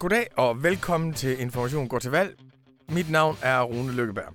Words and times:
Goddag 0.00 0.26
og 0.36 0.62
velkommen 0.62 1.14
til 1.14 1.40
Information 1.40 1.88
går 1.88 1.98
til 1.98 2.10
valg. 2.10 2.38
Mit 2.88 3.10
navn 3.10 3.36
er 3.42 3.62
Rune 3.62 3.92
Lykkeberg. 3.92 4.34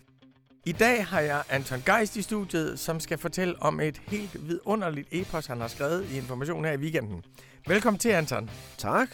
I 0.65 0.71
dag 0.71 1.05
har 1.05 1.19
jeg 1.19 1.43
Anton 1.49 1.83
Geist 1.85 2.15
i 2.15 2.21
studiet, 2.21 2.79
som 2.79 2.99
skal 2.99 3.17
fortælle 3.17 3.55
om 3.61 3.79
et 3.79 4.01
helt 4.07 4.47
vidunderligt 4.47 5.07
epos, 5.11 5.45
han 5.45 5.61
har 5.61 5.67
skrevet 5.67 6.07
i 6.11 6.17
Information 6.17 6.65
her 6.65 6.71
i 6.71 6.77
weekenden. 6.77 7.23
Velkommen 7.67 7.99
til, 7.99 8.09
Anton. 8.09 8.49
Tak. 8.77 9.09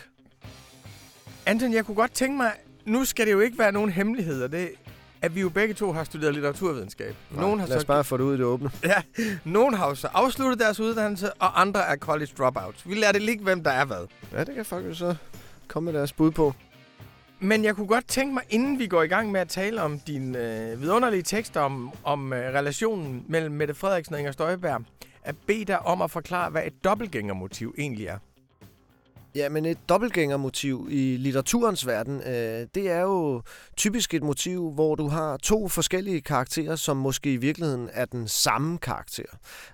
Anton, 1.46 1.74
jeg 1.74 1.86
kunne 1.86 1.96
godt 1.96 2.14
tænke 2.14 2.38
mig, 2.38 2.52
nu 2.86 3.06
skal 3.06 3.26
det 3.26 3.32
jo 3.32 3.40
ikke 3.40 3.60
være 3.60 3.72
nogen 3.72 3.90
hemmeligheder, 3.90 4.48
det 4.48 4.70
at 5.22 5.36
vi 5.36 5.42
jo 5.42 5.50
begge 5.50 5.74
to 5.74 5.92
har 5.92 6.04
studeret 6.04 6.34
litteraturvidenskab. 6.34 7.16
Nej, 7.32 7.42
nogen 7.42 7.60
har 7.60 7.68
lad 7.68 7.76
os 7.76 7.82
så... 7.82 7.88
bare 7.88 8.04
få 8.04 8.18
det 8.18 8.24
ud 8.24 8.34
i 8.34 8.38
det 8.38 8.46
åbne. 8.46 8.72
Ja, 8.84 9.02
nogen 9.44 9.74
har 9.74 9.88
jo 9.88 9.96
så 9.96 10.08
afsluttet 10.14 10.60
deres 10.60 10.80
uddannelse, 10.80 11.34
og 11.34 11.62
andre 11.62 11.88
er 11.88 11.96
college 11.96 12.32
dropouts. 12.38 12.90
Vi 12.90 12.96
lærer 12.96 13.12
det 13.12 13.22
lige, 13.22 13.40
hvem 13.40 13.64
der 13.64 13.72
er 13.72 13.86
hvad. 13.86 14.08
Ja, 14.32 14.44
det 14.44 14.56
kan 14.56 14.66
folk 14.66 14.86
jo 14.86 14.94
så 14.94 15.16
komme 15.72 15.92
med 15.92 16.00
deres 16.00 16.14
bud 16.14 16.32
på. 16.32 16.54
Men 17.40 17.64
jeg 17.64 17.76
kunne 17.76 17.88
godt 17.88 18.08
tænke 18.08 18.34
mig, 18.34 18.44
inden 18.50 18.80
vi 18.80 18.88
går 18.88 19.04
i 19.04 19.08
gang 19.08 19.32
med 19.32 19.42
at 19.42 19.48
tale 19.48 19.82
om 19.82 20.00
din 20.00 20.36
øh, 20.36 20.82
vidunderlige 20.82 21.24
tekst 21.24 21.58
om, 21.58 21.92
om 22.04 22.34
øh, 22.34 22.40
relationen 22.40 23.26
mellem 23.28 23.56
Mette 23.56 23.74
Frederiksen 23.74 24.14
og 24.14 24.20
Inger 24.20 24.32
Støjberg, 24.32 24.84
at 25.24 25.36
bede 25.48 25.66
dig 25.66 25.80
om 25.80 26.02
at 26.02 26.12
forklare, 26.12 26.50
hvad 26.50 26.62
et 26.66 26.84
dobbeltgængermotiv 26.84 27.76
egentlig 27.78 28.08
er. 28.08 28.18
Ja, 29.36 29.50
men 29.50 29.66
et 29.66 29.90
dobbeltgængermotiv 29.90 30.88
i 30.92 31.18
litteraturens 31.18 31.88
verden, 31.88 32.22
øh, 32.22 32.68
det 32.76 32.92
er 32.92 33.00
jo 33.02 33.42
typisk 33.78 34.14
et 34.14 34.24
motiv, 34.24 34.72
hvor 34.72 34.96
du 34.96 35.08
har 35.08 35.38
to 35.38 35.68
forskellige 35.68 36.22
karakterer, 36.22 36.76
som 36.76 36.98
måske 36.98 37.34
i 37.34 37.38
virkeligheden 37.38 37.90
er 37.94 38.06
den 38.06 38.28
samme 38.28 38.78
karakter. 38.78 39.24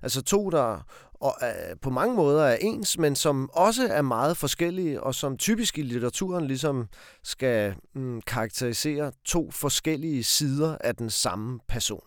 Altså 0.02 0.22
to, 0.22 0.50
der 0.50 0.86
og, 1.20 1.36
øh, 1.42 1.78
på 1.82 1.90
mange 1.90 2.16
måder 2.16 2.44
er 2.44 2.58
ens, 2.62 2.98
men 2.98 3.16
som 3.16 3.50
også 3.54 3.88
er 3.88 4.02
meget 4.02 4.38
forskellige, 4.38 5.04
og 5.04 5.16
som 5.16 5.38
typisk 5.38 5.78
i 5.78 5.82
litteraturen 5.82 6.48
ligesom 6.48 6.88
skal 7.24 7.76
mm, 7.96 8.22
karakterisere 8.22 9.12
to 9.26 9.52
forskellige 9.52 10.24
sider 10.24 10.78
af 10.82 10.96
den 10.96 11.10
samme 11.10 11.60
person. 11.68 12.04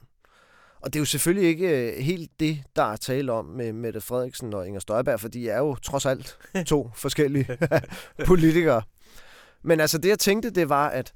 Og 0.81 0.93
det 0.93 0.99
er 0.99 1.01
jo 1.01 1.05
selvfølgelig 1.05 1.49
ikke 1.49 1.93
øh, 1.93 1.99
helt 1.99 2.31
det, 2.41 2.63
der 2.77 2.83
er 2.83 2.97
tale 2.97 3.33
om 3.33 3.45
med 3.45 3.73
Mette 3.73 4.01
Frederiksen 4.01 4.55
og 4.55 4.67
Inger 4.67 4.81
Støjberg, 4.81 5.21
for 5.21 5.29
de 5.29 5.49
er 5.49 5.59
jo 5.59 5.75
trods 5.75 6.07
alt 6.07 6.39
to 6.67 6.91
forskellige 6.97 7.59
politikere. 8.27 8.83
Men 9.63 9.81
altså 9.81 9.99
det, 9.99 10.09
jeg 10.09 10.19
tænkte, 10.19 10.51
det 10.51 10.69
var, 10.69 10.89
at, 10.89 11.13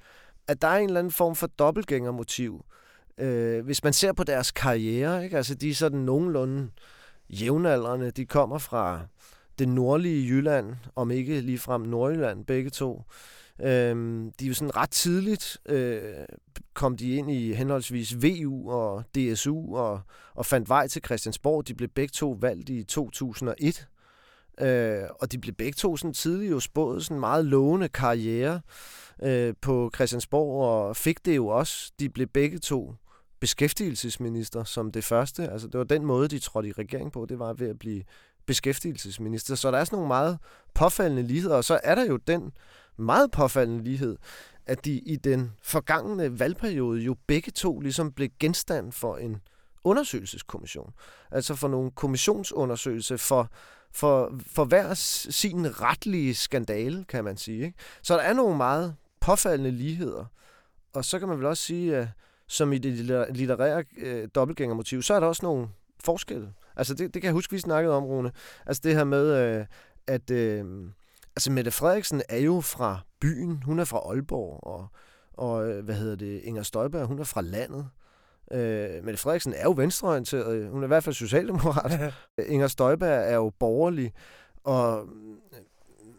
at 0.49 0.63
der 0.63 0.69
er 0.69 0.77
en 0.77 0.89
eller 0.89 1.01
anden 1.01 1.13
form 1.13 1.37
for 1.37 1.47
dobbeltgængermotiv. 1.47 2.65
Øh, 3.19 3.65
hvis 3.65 3.85
man 3.85 3.93
ser 3.93 4.13
på 4.13 4.25
deres 4.25 4.51
karriere, 4.51 5.25
ikke? 5.25 5.37
altså 5.37 5.55
de 5.55 5.71
er 5.71 5.75
sådan 5.75 5.99
nogenlunde 5.99 6.71
jævnaldrende, 7.29 8.11
de 8.11 8.27
kommer 8.27 8.59
fra 8.59 9.01
det 9.59 9.69
nordlige 9.69 10.29
Jylland, 10.29 10.75
om 10.97 11.11
ikke 11.11 11.41
ligefrem 11.41 11.81
Nordjylland, 11.81 12.45
begge 12.45 12.71
to. 12.71 13.03
Øhm, 13.63 14.33
de 14.33 14.45
er 14.45 14.49
jo 14.49 14.55
sådan 14.55 14.77
ret 14.77 14.91
tidligt 14.91 15.59
øh, 15.67 16.01
kom 16.75 16.97
de 16.97 17.11
ind 17.17 17.31
i 17.31 17.53
henholdsvis 17.53 18.17
VU 18.23 18.71
og 18.71 19.05
DSU 19.15 19.77
og, 19.77 20.01
og 20.35 20.47
fandt 20.47 20.69
vej 20.69 20.89
til 20.89 21.03
Christiansborg. 21.05 21.69
De 21.69 21.75
blev 21.75 21.89
begge 21.89 22.13
to 22.13 22.39
valgt 22.41 22.69
i 22.69 22.85
2001. 22.85 23.89
Øh, 24.61 25.03
og 25.21 25.33
de 25.33 25.39
blev 25.39 25.55
begge 25.55 25.73
to 25.73 25.97
sådan 25.97 26.15
tidligt 26.15 26.51
jo 26.51 26.61
spået 26.61 27.05
sådan 27.05 27.21
meget 27.21 27.45
lovende 27.45 27.89
karriere 27.89 28.61
øh, 29.23 29.55
på 29.61 29.91
Christiansborg, 29.95 30.65
og 30.65 30.97
fik 30.97 31.25
det 31.25 31.37
jo 31.37 31.47
også. 31.47 31.93
De 32.01 32.09
blev 32.09 32.27
begge 32.27 32.59
to 32.59 32.95
beskæftigelsesminister 33.41 34.65
som 34.65 34.93
det 34.93 35.05
første. 35.05 35.49
Altså 35.49 35.69
det 35.69 35.79
var 35.79 35.85
den 35.85 36.07
måde, 36.07 36.29
de 36.29 36.39
trådte 36.39 36.69
i 36.69 36.73
regering 36.73 37.13
på, 37.13 37.27
det 37.29 37.39
var 37.39 37.53
ved 37.53 37.69
at 37.69 37.79
blive 37.79 38.03
beskæftigelsesminister. 38.47 39.55
Så 39.55 39.71
der 39.71 39.79
er 39.79 39.85
sådan 39.85 39.97
nogle 39.97 40.09
meget 40.09 40.39
påfaldende 40.75 41.23
ligheder, 41.23 41.57
og 41.57 41.65
så 41.65 41.81
er 41.85 41.95
der 41.95 42.05
jo 42.05 42.17
den 42.17 42.53
meget 42.97 43.31
påfaldende 43.31 43.85
lighed, 43.85 44.17
at 44.67 44.85
de 44.85 44.93
i 44.93 45.17
den 45.17 45.53
forgangne 45.63 46.39
valgperiode 46.39 47.01
jo 47.01 47.17
begge 47.27 47.51
to 47.51 47.81
ligesom 47.81 48.13
blev 48.13 48.29
genstand 48.41 48.93
for 48.93 49.17
en 49.17 49.41
undersøgelseskommission. 49.85 50.93
Altså 51.31 51.55
for 51.55 51.69
nogle 51.69 51.91
kommissionsundersøgelse 51.91 53.19
for, 53.19 53.51
for, 53.93 54.33
for 54.47 54.65
hver 54.65 54.95
sin 54.95 55.81
retlige 55.81 56.35
skandale, 56.35 57.05
kan 57.05 57.25
man 57.25 57.37
sige. 57.37 57.65
Ikke? 57.65 57.79
Så 58.03 58.15
der 58.15 58.21
er 58.21 58.33
nogle 58.33 58.57
meget 58.57 58.97
påfaldende 59.21 59.71
ligheder. 59.71 60.25
Og 60.93 61.05
så 61.05 61.19
kan 61.19 61.29
man 61.29 61.39
vel 61.39 61.47
også 61.47 61.63
sige, 61.63 61.97
at 61.97 62.09
som 62.49 62.73
i 62.73 62.79
det 62.79 62.93
litterære 63.37 63.85
øh, 63.99 64.29
dobbeltgængermotiv, 64.35 65.03
så 65.03 65.15
er 65.15 65.21
der 65.21 65.27
også 65.27 65.47
nogle 65.47 65.69
forskelle. 66.05 66.53
Altså 66.77 66.95
det, 66.95 67.15
det 67.15 67.23
kan 67.23 67.27
jeg 67.27 67.33
huske, 67.33 67.53
vi 67.53 67.59
snakkede 67.59 67.97
om, 67.97 68.05
Rune. 68.05 68.33
Altså 68.67 68.81
det 68.85 68.95
her 68.95 69.05
med, 69.05 69.57
øh, 69.59 69.67
at... 70.07 70.31
Øh, 70.31 70.65
altså 71.37 71.53
Mette 71.53 71.71
Frederiksen 71.71 72.23
er 72.29 72.39
jo 72.39 72.61
fra 72.61 73.01
byen, 73.21 73.63
hun 73.63 73.79
er 73.79 73.85
fra 73.85 73.99
Aalborg, 73.99 74.65
og, 74.67 74.89
og 75.33 75.69
øh, 75.69 75.85
hvad 75.85 75.95
hedder 75.95 76.17
det, 76.17 76.41
Inger 76.41 76.63
Støjberg, 76.63 77.07
hun 77.07 77.19
er 77.19 77.25
fra 77.25 77.41
landet. 77.41 77.89
Øh, 78.53 79.05
Mette 79.05 79.21
Frederiksen 79.21 79.55
er 79.57 79.63
jo 79.63 79.75
venstreorienteret, 79.77 80.71
hun 80.71 80.83
er 80.83 80.87
i 80.87 80.89
hvert 80.89 81.05
fald 81.05 81.15
socialdemokrat. 81.15 82.15
Inger 82.47 82.67
Støjberg 82.67 83.31
er 83.31 83.35
jo 83.35 83.53
borgerlig, 83.59 84.13
og 84.65 85.03
øh, 85.03 85.59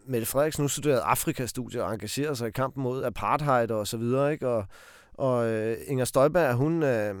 Mette 0.06 0.26
Frederiksen 0.26 0.64
nu 0.64 0.68
studeret 0.68 0.98
Afrikastudier 0.98 1.82
og 1.82 1.92
engagerer 1.92 2.34
sig 2.34 2.48
i 2.48 2.50
kampen 2.50 2.82
mod 2.82 3.04
apartheid 3.04 3.70
og 3.70 3.86
så 3.86 3.96
videre, 3.96 4.32
ikke? 4.32 4.48
Og, 4.48 4.64
og 5.18 5.46
øh, 5.46 5.76
Inger 5.86 6.04
Støjberg, 6.04 6.54
hun... 6.54 6.82
Øh, 6.82 7.14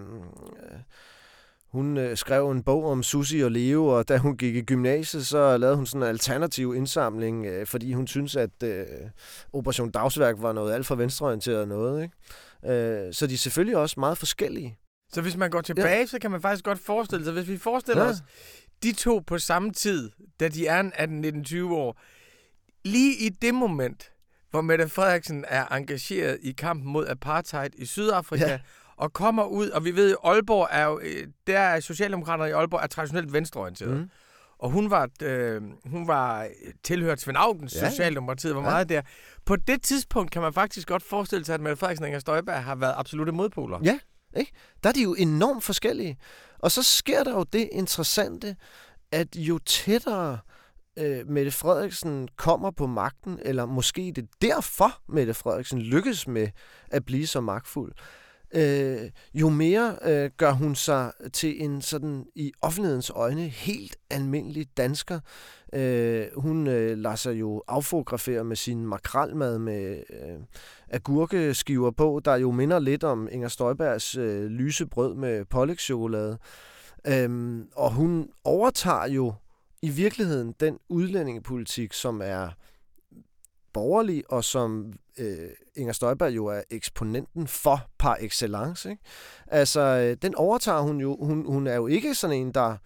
hun 1.66 1.96
øh, 1.96 2.16
skrev 2.16 2.50
en 2.50 2.62
bog 2.62 2.84
om 2.84 3.02
Susi 3.02 3.40
og 3.40 3.50
Leo, 3.50 3.86
og 3.86 4.08
da 4.08 4.18
hun 4.18 4.36
gik 4.36 4.56
i 4.56 4.62
gymnasiet, 4.62 5.26
så 5.26 5.56
lavede 5.56 5.76
hun 5.76 5.86
sådan 5.86 6.02
en 6.02 6.08
alternativ 6.08 6.74
indsamling, 6.74 7.46
øh, 7.46 7.66
fordi 7.66 7.92
hun 7.92 8.06
synes 8.06 8.36
at 8.36 8.62
øh, 8.64 8.86
Operation 9.52 9.90
Dagsværk 9.90 10.34
var 10.38 10.52
noget 10.52 10.74
alt 10.74 10.86
for 10.86 10.94
venstreorienteret 10.94 11.68
noget. 11.68 12.02
Ikke? 12.02 13.06
Øh, 13.06 13.14
så 13.14 13.26
de 13.26 13.34
er 13.34 13.38
selvfølgelig 13.38 13.76
også 13.76 14.00
meget 14.00 14.18
forskellige. 14.18 14.78
Så 15.12 15.22
hvis 15.22 15.36
man 15.36 15.50
går 15.50 15.60
tilbage, 15.60 15.98
ja. 15.98 16.06
så 16.06 16.18
kan 16.18 16.30
man 16.30 16.40
faktisk 16.40 16.64
godt 16.64 16.78
forestille 16.78 17.24
sig, 17.24 17.32
hvis 17.32 17.48
vi 17.48 17.56
forestiller 17.58 18.04
ja. 18.04 18.10
os 18.10 18.16
de 18.82 18.92
to 18.92 19.22
på 19.26 19.38
samme 19.38 19.72
tid, 19.72 20.10
da 20.40 20.48
de 20.48 20.66
er 20.66 20.82
18-19-20 20.82 21.72
år, 21.72 22.00
lige 22.84 23.26
i 23.26 23.28
det 23.28 23.54
moment, 23.54 24.12
hvor 24.56 24.62
Mette 24.62 24.88
Frederiksen 24.88 25.44
er 25.48 25.66
engageret 25.74 26.38
i 26.42 26.52
kampen 26.52 26.92
mod 26.92 27.08
apartheid 27.08 27.70
i 27.74 27.86
Sydafrika, 27.86 28.46
ja 28.46 28.58
og 28.96 29.12
kommer 29.12 29.44
ud, 29.44 29.68
og 29.68 29.84
vi 29.84 29.96
ved 29.96 30.10
jo, 30.10 30.16
Aalborg 30.24 30.68
er 30.70 30.84
jo, 30.84 31.00
øh, 31.02 31.26
der 31.46 31.58
er 31.58 31.80
Socialdemokraterne 31.80 32.50
i 32.50 32.52
Aalborg 32.52 32.80
er 32.82 32.86
traditionelt 32.86 33.32
venstreorienteret. 33.32 33.96
Mm. 33.96 34.10
Og 34.58 34.70
hun 34.70 34.90
var, 34.90 35.08
øh, 35.22 35.62
hun 35.86 36.08
var 36.08 36.48
tilhørt 36.82 37.20
Svend 37.20 37.36
Augens 37.36 37.74
ja. 37.74 37.90
Socialdemokratiet, 37.90 38.54
var 38.54 38.60
ja. 38.60 38.68
meget 38.70 38.88
der. 38.88 39.02
På 39.44 39.56
det 39.56 39.82
tidspunkt 39.82 40.30
kan 40.30 40.42
man 40.42 40.52
faktisk 40.52 40.88
godt 40.88 41.02
forestille 41.02 41.44
sig, 41.44 41.54
at 41.54 41.60
Mette 41.60 41.76
Frederiksen 41.76 42.04
og 42.04 42.08
Inger 42.08 42.20
Støjberg 42.20 42.64
har 42.64 42.74
været 42.74 42.94
absolutte 42.96 43.32
modpoler. 43.32 43.78
Ja, 43.82 43.98
ikke? 44.36 44.52
Der 44.82 44.88
er 44.88 44.92
de 44.92 45.02
jo 45.02 45.14
enormt 45.14 45.64
forskellige. 45.64 46.18
Og 46.58 46.70
så 46.70 46.82
sker 46.82 47.24
der 47.24 47.32
jo 47.32 47.42
det 47.42 47.68
interessante, 47.72 48.56
at 49.12 49.36
jo 49.36 49.58
tættere 49.58 50.32
øh, 50.32 50.38
Øh, 50.98 51.28
Mette 51.28 51.50
Frederiksen 51.50 52.28
kommer 52.36 52.70
på 52.70 52.86
magten, 52.86 53.38
eller 53.42 53.66
måske 53.66 54.12
det 54.16 54.28
derfor 54.42 55.02
Mette 55.08 55.34
Frederiksen 55.34 55.82
lykkes 55.82 56.28
med 56.28 56.48
at 56.90 57.04
blive 57.04 57.26
så 57.26 57.40
magtfuld, 57.40 57.92
øh, 58.54 59.10
jo 59.34 59.48
mere 59.48 59.96
øh, 60.04 60.30
gør 60.36 60.50
hun 60.50 60.74
sig 60.74 61.12
til 61.32 61.64
en 61.64 61.82
sådan 61.82 62.26
i 62.34 62.52
offentlighedens 62.62 63.10
øjne 63.10 63.42
helt 63.42 63.96
almindelig 64.10 64.66
dansker. 64.76 65.20
Øh, 65.72 66.26
hun 66.36 66.66
øh, 66.66 66.98
lader 66.98 67.16
sig 67.16 67.40
jo 67.40 67.62
affotografere 67.68 68.44
med 68.44 68.56
sin 68.56 68.86
makralmad 68.86 69.58
med 69.58 70.02
øh, 70.10 70.40
agurkeskiver 70.90 71.90
på, 71.90 72.20
der 72.24 72.36
jo 72.36 72.50
minder 72.50 72.78
lidt 72.78 73.04
om 73.04 73.28
Inger 73.32 73.48
Støjbergs 73.48 74.16
øh, 74.16 74.44
lyse 74.44 74.86
brød 74.86 75.14
med 75.14 75.44
pålægschokolade. 75.44 76.38
Øhm, 77.06 77.68
og 77.76 77.92
hun 77.92 78.28
overtager 78.44 79.06
jo 79.08 79.34
i 79.86 79.88
virkeligheden 79.88 80.54
den 80.60 80.78
udlændingepolitik, 80.88 81.92
som 81.92 82.20
er 82.24 82.50
borgerlig, 83.72 84.24
og 84.28 84.44
som 84.44 84.92
øh, 85.18 85.50
Inger 85.76 85.92
Støjberg 85.92 86.36
jo 86.36 86.46
er 86.46 86.62
eksponenten 86.70 87.46
for 87.46 87.80
par 87.98 88.16
excellence. 88.20 88.90
Ikke? 88.90 89.02
Altså, 89.46 89.80
øh, 89.80 90.16
den 90.22 90.34
overtager 90.34 90.80
hun 90.80 91.00
jo. 91.00 91.16
Hun, 91.20 91.46
hun 91.46 91.66
er 91.66 91.74
jo 91.74 91.86
ikke 91.86 92.14
sådan 92.14 92.36
en, 92.36 92.52
der 92.52 92.76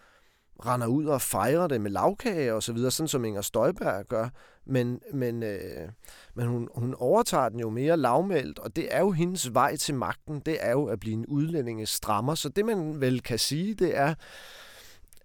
render 0.67 0.87
ud 0.87 1.06
og 1.06 1.23
fejrer 1.23 1.67
det 1.67 1.81
med 1.81 1.91
lavkage 1.91 2.55
og 2.55 2.62
så 2.62 2.73
videre, 2.73 2.91
sådan 2.91 3.08
som 3.08 3.25
Inger 3.25 3.43
Støjberg 3.43 4.06
gør. 4.08 4.29
Men, 4.67 5.00
men, 5.12 5.43
øh, 5.43 5.88
men 6.35 6.46
hun, 6.46 6.69
hun 6.75 6.94
overtager 6.94 7.49
den 7.49 7.61
jo 7.61 7.70
mere 7.70 7.96
lavmældt, 7.96 8.58
og 8.58 8.76
det 8.76 8.94
er 8.94 9.00
jo 9.00 9.11
hendes 9.11 9.55
vej 9.55 9.76
til 9.76 9.94
magten. 9.94 10.41
Det 10.41 10.56
er 10.61 10.70
jo 10.70 10.85
at 10.85 11.00
blive 11.00 11.14
en 11.14 11.26
udlændinge 11.26 11.87
strammer. 11.87 12.35
Så 12.35 12.49
det, 12.49 12.64
man 12.64 13.00
vel 13.00 13.23
kan 13.23 13.38
sige, 13.38 13.75
det 13.75 13.96
er, 13.96 14.14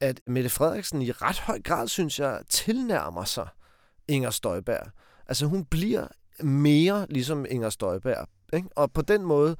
at 0.01 0.21
Mette 0.27 0.50
Frederiksen 0.50 1.01
i 1.01 1.12
ret 1.12 1.39
høj 1.39 1.62
grad, 1.62 1.88
synes 1.88 2.19
jeg, 2.19 2.42
tilnærmer 2.50 3.24
sig 3.24 3.47
Inger 4.07 4.30
Støjberg. 4.30 4.92
Altså 5.27 5.45
hun 5.45 5.65
bliver 5.65 6.07
mere 6.44 7.06
ligesom 7.09 7.45
Inger 7.50 7.69
Støjberg. 7.69 8.27
Ikke? 8.53 8.69
Og 8.75 8.92
på 8.92 9.01
den 9.01 9.24
måde 9.24 9.56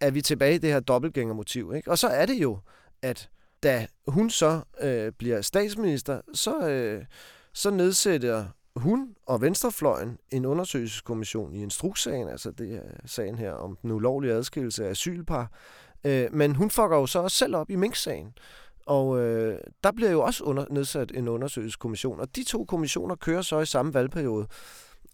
er 0.00 0.10
vi 0.10 0.22
tilbage 0.22 0.54
i 0.54 0.58
det 0.58 0.72
her 0.72 0.80
dobbeltgængermotiv. 0.80 1.72
Ikke? 1.76 1.90
Og 1.90 1.98
så 1.98 2.08
er 2.08 2.26
det 2.26 2.34
jo, 2.34 2.58
at 3.02 3.30
da 3.62 3.86
hun 4.08 4.30
så 4.30 4.60
øh, 4.80 5.12
bliver 5.12 5.40
statsminister, 5.40 6.20
så, 6.34 6.68
øh, 6.68 7.04
så 7.52 7.70
nedsætter 7.70 8.46
hun 8.76 9.14
og 9.26 9.40
Venstrefløjen 9.40 10.18
en 10.30 10.44
undersøgelseskommission 10.44 11.54
i 11.54 11.62
instrukssagen, 11.62 12.28
altså 12.28 12.50
det 12.50 12.74
er 12.74 13.06
sagen 13.06 13.38
her 13.38 13.52
om 13.52 13.78
den 13.82 13.90
ulovlige 13.90 14.32
adskillelse 14.32 14.86
af 14.86 14.90
asylpar. 14.90 15.50
Øh, 16.04 16.34
men 16.34 16.54
hun 16.54 16.70
fucker 16.70 16.96
jo 16.96 17.06
så 17.06 17.18
også 17.18 17.36
selv 17.36 17.56
op 17.56 17.70
i 17.70 17.76
Mink-sagen. 17.76 18.34
Og 18.86 19.18
øh, 19.20 19.58
der 19.84 19.92
bliver 19.92 20.10
jo 20.10 20.20
også 20.20 20.44
under, 20.44 20.64
nedsat 20.70 21.12
en 21.14 21.28
undersøgelseskommission, 21.28 22.20
og 22.20 22.36
de 22.36 22.44
to 22.44 22.64
kommissioner 22.64 23.14
kører 23.14 23.42
så 23.42 23.60
i 23.60 23.66
samme 23.66 23.94
valgperiode. 23.94 24.46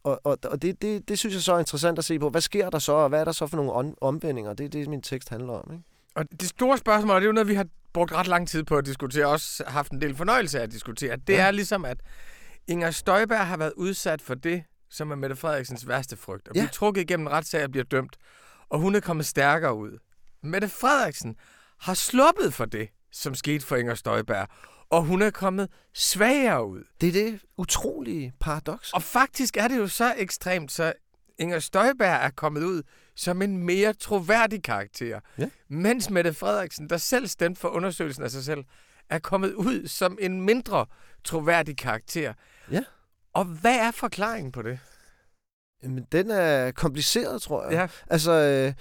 Og, 0.03 0.21
og, 0.25 0.39
og 0.45 0.63
det, 0.63 0.83
det, 0.83 1.09
det 1.09 1.19
synes 1.19 1.35
jeg 1.35 1.43
så 1.43 1.55
er 1.55 1.59
interessant 1.59 1.99
at 1.99 2.05
se 2.05 2.19
på. 2.19 2.31
Hvad 2.31 2.41
sker 2.41 2.71
der 2.71 2.79
så, 2.79 2.93
og 2.93 3.09
hvad 3.09 3.21
er 3.21 3.25
der 3.25 3.33
så 3.33 3.47
for 3.47 3.57
nogle 3.57 3.73
om, 3.73 3.95
omvendinger? 4.01 4.55
Det 4.55 4.65
er 4.65 4.69
det, 4.69 4.89
min 4.89 5.03
tekst 5.03 5.29
handler 5.29 5.53
om. 5.53 5.73
Ikke? 5.73 5.85
Og 6.15 6.25
det 6.41 6.49
store 6.49 6.79
spørgsmål, 6.79 7.15
og 7.15 7.21
det 7.21 7.25
er 7.25 7.29
jo 7.29 7.33
noget, 7.33 7.49
vi 7.49 7.55
har 7.55 7.67
brugt 7.93 8.13
ret 8.13 8.27
lang 8.27 8.49
tid 8.49 8.65
på 8.65 8.77
at 8.77 8.87
diskutere, 8.87 9.27
og 9.27 9.33
også 9.33 9.65
haft 9.67 9.93
en 9.93 10.01
del 10.01 10.15
fornøjelse 10.15 10.59
af 10.59 10.63
at 10.63 10.73
diskutere, 10.73 11.17
det 11.17 11.33
ja. 11.33 11.47
er 11.47 11.51
ligesom, 11.51 11.85
at 11.85 11.99
Inger 12.67 12.91
Støjberg 12.91 13.47
har 13.47 13.57
været 13.57 13.73
udsat 13.77 14.23
for 14.23 14.35
det, 14.35 14.63
som 14.91 15.11
er 15.11 15.15
Mette 15.15 15.37
Frederiksens 15.37 15.89
værste 15.89 16.17
frygt. 16.17 16.49
Og 16.49 16.55
ja. 16.55 16.61
bliver 16.61 16.71
trukket 16.71 17.03
igennem 17.03 17.27
en 17.27 17.33
retssag 17.33 17.65
og 17.65 17.71
bliver 17.71 17.85
dømt. 17.85 18.17
Og 18.69 18.79
hun 18.79 18.95
er 18.95 19.01
kommet 19.01 19.27
stærkere 19.27 19.75
ud. 19.75 19.99
Mette 20.43 20.69
Frederiksen 20.69 21.37
har 21.81 21.95
sluppet 21.95 22.55
for 22.55 22.65
det, 22.65 22.89
som 23.13 23.35
skete 23.35 23.67
for 23.67 23.77
Inger 23.77 23.95
Støjberg. 23.95 24.49
Og 24.91 25.03
hun 25.03 25.23
er 25.23 25.31
kommet 25.31 25.69
svagere 25.95 26.67
ud. 26.67 26.85
Det 27.01 27.09
er 27.09 27.13
det 27.13 27.41
utrolige 27.57 28.33
paradoks. 28.41 28.93
Og 28.93 29.03
faktisk 29.03 29.57
er 29.57 29.69
det 29.69 29.79
jo 29.79 29.89
så 29.89 30.15
ekstremt, 30.17 30.73
så 30.73 30.93
Inger 31.39 31.59
Støjberg 31.59 32.25
er 32.25 32.31
kommet 32.31 32.63
ud 32.63 32.83
som 33.17 33.43
en 33.43 33.59
mere 33.59 33.93
troværdig 33.93 34.63
karakter. 34.63 35.21
Ja. 35.39 35.49
Mens 35.69 36.11
Mette 36.11 36.35
Frederiksen, 36.35 36.91
der 36.91 36.97
selv 36.97 37.27
stemte 37.27 37.61
for 37.61 37.69
undersøgelsen 37.69 38.25
af 38.25 38.31
sig 38.31 38.45
selv, 38.45 38.65
er 39.11 39.19
kommet 39.19 39.53
ud 39.53 39.87
som 39.87 40.19
en 40.21 40.41
mindre 40.41 40.87
troværdig 41.25 41.77
karakter. 41.77 42.33
Ja. 42.71 42.83
Og 43.33 43.45
hvad 43.45 43.77
er 43.77 43.91
forklaringen 43.91 44.53
på 44.53 44.63
det? 44.63 44.79
Jamen, 45.83 46.07
den 46.13 46.31
er 46.31 46.71
kompliceret, 46.71 47.43
tror 47.43 47.65
jeg. 47.65 47.73
Ja. 47.73 47.89
Altså, 48.11 48.33
øh, 48.33 48.73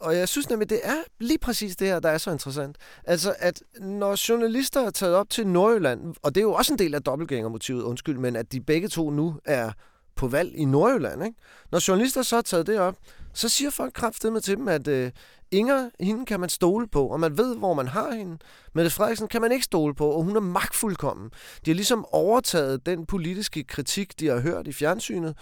og 0.00 0.16
jeg 0.16 0.28
synes 0.28 0.50
nemlig, 0.50 0.70
det 0.70 0.80
er 0.82 0.96
lige 1.20 1.38
præcis 1.38 1.76
det 1.76 1.88
her, 1.88 2.00
der 2.00 2.08
er 2.08 2.18
så 2.18 2.30
interessant. 2.30 2.76
Altså, 3.04 3.34
at 3.38 3.62
når 3.80 4.28
journalister 4.28 4.80
er 4.80 4.90
taget 4.90 5.14
op 5.14 5.30
til 5.30 5.46
Nordjylland, 5.46 6.14
og 6.22 6.34
det 6.34 6.40
er 6.40 6.44
jo 6.44 6.52
også 6.52 6.72
en 6.72 6.78
del 6.78 6.94
af 6.94 7.02
dobbeltgængermotivet, 7.02 7.82
undskyld, 7.82 8.18
men 8.18 8.36
at 8.36 8.52
de 8.52 8.60
begge 8.60 8.88
to 8.88 9.10
nu 9.10 9.36
er 9.44 9.72
på 10.16 10.28
valg 10.28 10.54
i 10.54 10.64
Nordjylland, 10.64 11.24
ikke? 11.24 11.36
Når 11.72 11.88
journalister 11.88 12.22
så 12.22 12.36
har 12.36 12.42
taget 12.42 12.66
det 12.66 12.78
op, 12.78 12.96
så 13.34 13.48
siger 13.48 13.70
folk 13.70 13.92
kraftedeme 13.92 14.40
til 14.40 14.56
dem, 14.56 14.68
at 14.68 14.88
øh, 14.88 15.10
Inger, 15.50 15.90
hende 16.00 16.26
kan 16.26 16.40
man 16.40 16.48
stole 16.48 16.88
på, 16.88 17.06
og 17.06 17.20
man 17.20 17.38
ved, 17.38 17.56
hvor 17.56 17.74
man 17.74 17.88
har 17.88 18.12
hende. 18.12 18.38
Mette 18.74 18.90
Frederiksen 18.90 19.28
kan 19.28 19.40
man 19.40 19.52
ikke 19.52 19.64
stole 19.64 19.94
på, 19.94 20.10
og 20.10 20.22
hun 20.22 20.36
er 20.36 20.40
magtfuldkommen. 20.40 21.30
De 21.64 21.70
har 21.70 21.74
ligesom 21.74 22.04
overtaget 22.12 22.86
den 22.86 23.06
politiske 23.06 23.64
kritik, 23.64 24.20
de 24.20 24.26
har 24.26 24.40
hørt 24.40 24.66
i 24.66 24.72
fjernsynet, 24.72 25.36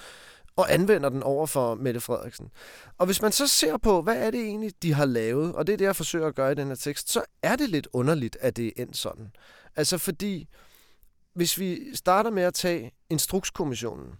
og 0.56 0.74
anvender 0.74 1.08
den 1.08 1.22
over 1.22 1.46
for 1.46 1.74
Mette 1.74 2.00
Frederiksen. 2.00 2.50
Og 2.98 3.06
hvis 3.06 3.22
man 3.22 3.32
så 3.32 3.46
ser 3.46 3.76
på, 3.76 4.02
hvad 4.02 4.16
er 4.16 4.30
det 4.30 4.40
egentlig, 4.40 4.72
de 4.82 4.92
har 4.92 5.04
lavet, 5.04 5.54
og 5.54 5.66
det 5.66 5.72
er 5.72 5.76
det, 5.76 5.84
jeg 5.84 5.96
forsøger 5.96 6.26
at 6.26 6.34
gøre 6.34 6.52
i 6.52 6.54
den 6.54 6.68
her 6.68 6.74
tekst, 6.74 7.12
så 7.12 7.22
er 7.42 7.56
det 7.56 7.68
lidt 7.68 7.88
underligt, 7.92 8.36
at 8.40 8.56
det 8.56 8.66
er 8.66 8.82
endt 8.82 8.96
sådan. 8.96 9.30
Altså 9.76 9.98
fordi, 9.98 10.48
hvis 11.34 11.58
vi 11.58 11.96
starter 11.96 12.30
med 12.30 12.42
at 12.42 12.54
tage 12.54 12.92
Instrukskommissionen, 13.10 14.12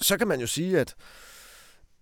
så 0.00 0.18
kan 0.18 0.28
man 0.28 0.40
jo 0.40 0.46
sige, 0.46 0.80
at 0.80 0.94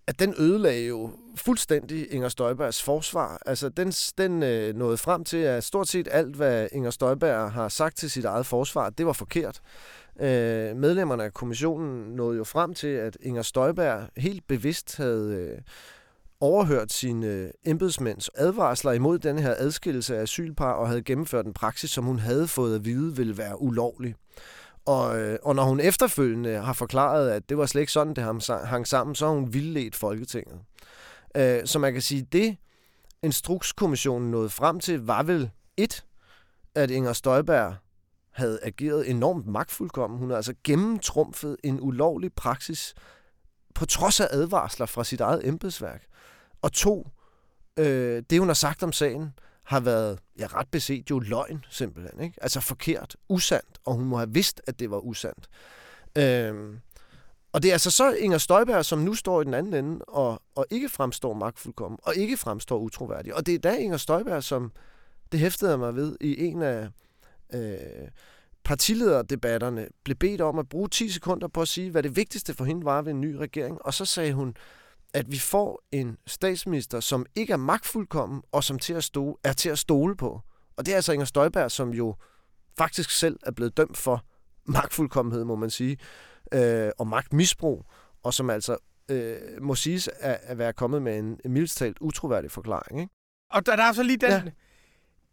at 0.07 0.19
den 0.19 0.35
ødelagde 0.37 0.85
jo 0.85 1.11
fuldstændig 1.35 2.13
Inger 2.13 2.29
Støjbergs 2.29 2.83
forsvar. 2.83 3.41
Altså, 3.45 3.69
den, 3.69 3.91
den 3.91 4.43
øh, 4.43 4.75
nåede 4.75 4.97
frem 4.97 5.23
til, 5.23 5.37
at 5.37 5.63
stort 5.63 5.87
set 5.87 6.07
alt, 6.11 6.35
hvad 6.35 6.67
Inger 6.71 6.91
Støjberg 6.91 7.51
har 7.51 7.69
sagt 7.69 7.97
til 7.97 8.11
sit 8.11 8.25
eget 8.25 8.45
forsvar, 8.45 8.89
det 8.89 9.05
var 9.05 9.13
forkert. 9.13 9.61
Øh, 10.19 10.75
medlemmerne 10.75 11.23
af 11.23 11.33
kommissionen 11.33 12.15
nåede 12.15 12.37
jo 12.37 12.43
frem 12.43 12.73
til, 12.73 12.87
at 12.87 13.17
Inger 13.21 13.41
Støjberg 13.41 14.07
helt 14.17 14.47
bevidst 14.47 14.97
havde 14.97 15.35
øh, 15.35 15.61
overhørt 16.39 16.91
sine 16.91 17.27
øh, 17.27 17.49
embedsmænds 17.65 18.29
advarsler 18.35 18.91
imod 18.91 19.19
den 19.19 19.39
her 19.39 19.55
adskillelse 19.57 20.17
af 20.17 20.21
asylpar 20.21 20.71
og 20.71 20.87
havde 20.87 21.01
gennemført 21.01 21.45
en 21.45 21.53
praksis, 21.53 21.91
som 21.91 22.03
hun 22.03 22.19
havde 22.19 22.47
fået 22.47 22.75
at 22.75 22.85
vide 22.85 23.15
ville 23.15 23.37
være 23.37 23.61
ulovlig. 23.61 24.15
Og, 24.85 25.19
øh, 25.19 25.39
og 25.43 25.55
når 25.55 25.63
hun 25.63 25.79
efterfølgende 25.79 26.57
har 26.57 26.73
forklaret, 26.73 27.29
at 27.29 27.49
det 27.49 27.57
var 27.57 27.65
slet 27.65 27.81
ikke 27.81 27.91
sådan, 27.91 28.13
det 28.13 28.23
hang 28.65 28.87
sammen, 28.87 29.15
så 29.15 29.25
har 29.25 29.33
hun 29.33 29.53
vildledt 29.53 29.95
Folketinget. 29.95 30.59
Øh, 31.37 31.65
så 31.65 31.79
man 31.79 31.93
kan 31.93 32.01
sige, 32.01 32.27
det 32.31 32.57
Instrukskommissionen 33.23 34.31
nåede 34.31 34.49
frem 34.49 34.79
til, 34.79 35.05
var 35.05 35.23
vel 35.23 35.49
et, 35.77 36.05
at 36.75 36.91
Inger 36.91 37.13
Støjberg 37.13 37.75
havde 38.33 38.59
ageret 38.63 39.09
enormt 39.09 39.47
magtfuldkommen. 39.47 40.19
Hun 40.19 40.29
har 40.29 40.37
altså 40.37 40.53
gennemtrumfet 40.63 41.57
en 41.63 41.81
ulovlig 41.81 42.33
praksis 42.33 42.93
på 43.75 43.85
trods 43.85 44.19
af 44.19 44.27
advarsler 44.31 44.85
fra 44.85 45.03
sit 45.03 45.21
eget 45.21 45.47
embedsværk. 45.47 46.05
Og 46.61 46.71
to, 46.71 47.07
øh, 47.77 48.23
det 48.29 48.39
hun 48.39 48.49
har 48.49 48.53
sagt 48.53 48.83
om 48.83 48.91
sagen, 48.91 49.33
har 49.63 49.79
været 49.79 50.19
ja, 50.39 50.47
ret 50.47 50.67
beset 50.67 51.09
jo 51.09 51.19
løgn, 51.19 51.65
simpelthen. 51.69 52.19
Ikke? 52.19 52.43
Altså 52.43 52.59
forkert, 52.59 53.15
usandt, 53.29 53.77
og 53.85 53.93
hun 53.93 54.05
må 54.05 54.17
have 54.17 54.33
vidst, 54.33 54.61
at 54.67 54.79
det 54.79 54.91
var 54.91 54.97
usandt. 54.99 55.47
Øh, 56.17 56.77
og 57.53 57.63
det 57.63 57.69
er 57.69 57.73
altså 57.73 57.91
så 57.91 58.11
Inger 58.11 58.37
Støjberg, 58.37 58.85
som 58.85 58.99
nu 58.99 59.13
står 59.13 59.41
i 59.41 59.43
den 59.43 59.53
anden 59.53 59.73
ende, 59.73 60.05
og, 60.05 60.41
og 60.55 60.65
ikke 60.69 60.89
fremstår 60.89 61.33
magtfuldkommen, 61.33 61.99
og 62.03 62.15
ikke 62.15 62.37
fremstår 62.37 62.77
utroværdig. 62.77 63.35
Og 63.35 63.45
det 63.45 63.55
er 63.55 63.59
da 63.59 63.75
Inger 63.75 63.97
Støjberg, 63.97 64.43
som 64.43 64.71
det 65.31 65.39
hæftede 65.39 65.77
mig 65.77 65.95
ved 65.95 66.17
i 66.21 66.45
en 66.45 66.61
af 66.61 66.87
øh, 67.55 68.07
partilederdebatterne, 68.63 69.87
blev 70.03 70.15
bedt 70.15 70.41
om 70.41 70.59
at 70.59 70.69
bruge 70.69 70.89
10 70.89 71.09
sekunder 71.09 71.47
på 71.47 71.61
at 71.61 71.67
sige, 71.67 71.91
hvad 71.91 72.03
det 72.03 72.15
vigtigste 72.15 72.53
for 72.53 72.65
hende 72.65 72.85
var 72.85 73.01
ved 73.01 73.11
en 73.11 73.21
ny 73.21 73.35
regering. 73.35 73.81
Og 73.81 73.93
så 73.93 74.05
sagde 74.05 74.33
hun, 74.33 74.55
at 75.13 75.31
vi 75.31 75.39
får 75.39 75.83
en 75.91 76.17
statsminister, 76.27 76.99
som 76.99 77.25
ikke 77.35 77.53
er 77.53 77.57
magtfuldkommen, 77.57 78.41
og 78.51 78.63
som 78.63 78.79
til 78.79 78.93
at 78.93 79.03
stole, 79.03 79.35
er 79.43 79.53
til 79.53 79.69
at 79.69 79.79
stole 79.79 80.15
på. 80.15 80.41
Og 80.77 80.85
det 80.85 80.91
er 80.91 80.95
altså 80.95 81.13
Inger 81.13 81.25
Støjberg, 81.25 81.71
som 81.71 81.89
jo 81.89 82.15
faktisk 82.77 83.09
selv 83.09 83.39
er 83.45 83.51
blevet 83.51 83.77
dømt 83.77 83.97
for 83.97 84.25
magtfuldkommenhed, 84.65 85.43
må 85.43 85.55
man 85.55 85.69
sige, 85.69 85.97
øh, 86.53 86.91
og 86.97 87.07
magtmisbrug, 87.07 87.85
og 88.23 88.33
som 88.33 88.49
altså 88.49 88.77
øh, 89.11 89.37
må 89.61 89.75
siges 89.75 90.09
at, 90.19 90.39
at 90.43 90.57
være 90.57 90.73
kommet 90.73 91.01
med 91.01 91.19
en, 91.19 91.39
mildstalt 91.45 91.97
utroværdig 92.01 92.51
forklaring. 92.51 93.01
Ikke? 93.01 93.13
Og 93.51 93.65
der, 93.65 93.75
der 93.75 93.83
er 93.83 93.93
så 93.93 94.03
lige 94.03 94.17
den... 94.17 94.29
Ja. 94.29 94.41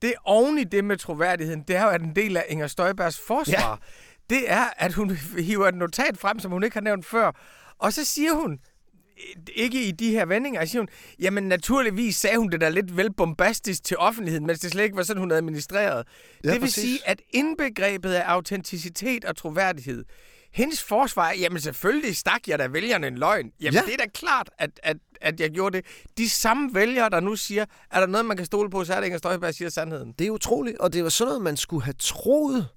Det 0.03 0.15
oven 0.25 0.59
i 0.59 0.65
det 0.65 0.85
med 0.85 0.97
troværdigheden, 0.97 1.65
det 1.69 1.77
er 1.77 1.83
jo, 1.83 1.89
at 1.89 2.03
en 2.03 2.17
del 2.17 2.37
af 2.37 2.45
Inger 2.49 2.67
Støjbergs 2.67 3.19
forsvar, 3.19 3.71
ja. 3.71 4.35
det 4.35 4.51
er, 4.51 4.65
at 4.77 4.93
hun 4.93 5.11
hiver 5.49 5.69
et 5.69 5.75
notat 5.75 6.19
frem, 6.19 6.39
som 6.39 6.51
hun 6.51 6.65
ikke 6.65 6.75
har 6.75 6.81
nævnt 6.81 7.07
før, 7.07 7.33
og 7.79 7.93
så 7.93 8.05
siger 8.05 8.33
hun, 8.33 8.59
ikke 9.55 9.83
i 9.83 9.91
de 9.91 10.11
her 10.11 10.25
vendinger, 10.25 10.65
siger 10.65 10.81
hun, 10.81 10.89
jamen 11.19 11.45
naturligvis 11.45 12.17
sagde 12.17 12.39
hun 12.39 12.49
det 12.49 12.61
der 12.61 12.69
lidt 12.69 12.97
vel 12.97 13.13
bombastisk 13.13 13.85
til 13.85 13.97
offentligheden, 13.99 14.47
mens 14.47 14.61
det 14.61 14.71
slet 14.71 14.85
ikke 14.85 14.97
var 14.97 15.03
sådan, 15.03 15.21
hun 15.21 15.33
administrerede. 15.33 16.05
Ja, 16.45 16.49
det 16.49 16.55
vil 16.55 16.61
præcis. 16.61 16.75
sige, 16.85 16.99
at 17.05 17.23
indbegrebet 17.31 18.13
af 18.13 18.23
autenticitet 18.27 19.25
og 19.25 19.37
troværdighed, 19.37 20.05
hendes 20.53 20.83
forsvar, 20.83 21.33
jamen 21.33 21.61
selvfølgelig 21.61 22.17
stak 22.17 22.49
jeg 22.49 22.59
da 22.59 22.67
vælgerne 22.67 23.07
en 23.07 23.19
løgn. 23.19 23.53
Jamen 23.61 23.75
ja. 23.75 23.83
det 23.87 23.93
er 23.93 23.97
da 23.97 24.07
klart, 24.15 24.51
at, 24.59 24.81
at, 24.83 24.97
at 25.21 25.41
jeg 25.41 25.51
gjorde 25.51 25.77
det. 25.77 25.87
De 26.19 26.29
samme 26.29 26.75
vælgere, 26.75 27.11
der 27.11 27.21
nu 27.21 27.37
siger, 27.37 27.65
er 27.91 28.01
der 28.01 28.07
noget, 28.07 28.27
man 28.27 28.37
kan 28.37 28.47
stole 28.47 28.71
på, 28.71 28.85
så 28.85 28.95
er 28.95 28.97
det 28.97 29.07
Inger 29.07 29.19
Støjberg 29.19 29.55
siger 29.55 29.69
sandheden. 29.69 30.13
Det 30.19 30.27
er 30.27 30.31
utroligt, 30.31 30.79
og 30.79 30.93
det 30.93 31.03
var 31.03 31.09
sådan 31.09 31.29
noget, 31.29 31.43
man 31.43 31.57
skulle 31.57 31.85
have 31.85 31.95
troet 31.99 32.69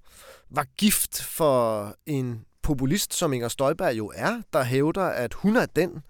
var 0.50 0.68
gift 0.78 1.22
for 1.22 1.96
en 2.06 2.46
populist, 2.62 3.14
som 3.14 3.34
Inger 3.34 3.48
Støjberg 3.48 3.98
jo 3.98 4.12
er, 4.16 4.42
der 4.54 4.64
hævder, 4.64 5.04
at 5.04 5.34
hun 5.34 5.56
er 5.56 5.66
den, 5.66 6.04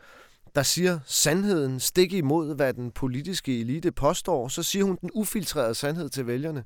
der 0.56 0.64
siger 0.64 1.00
sandheden 1.06 1.80
stik 1.80 2.14
imod, 2.14 2.56
hvad 2.56 2.74
den 2.74 2.92
politiske 2.92 3.60
elite 3.60 3.92
påstår, 3.92 4.48
så 4.48 4.64
siger 4.64 4.86
hun 4.86 4.98
den 5.02 5.10
ufiltrerede 5.14 5.76
sandhed 5.76 6.10
til 6.10 6.28
vælgerne. 6.28 6.64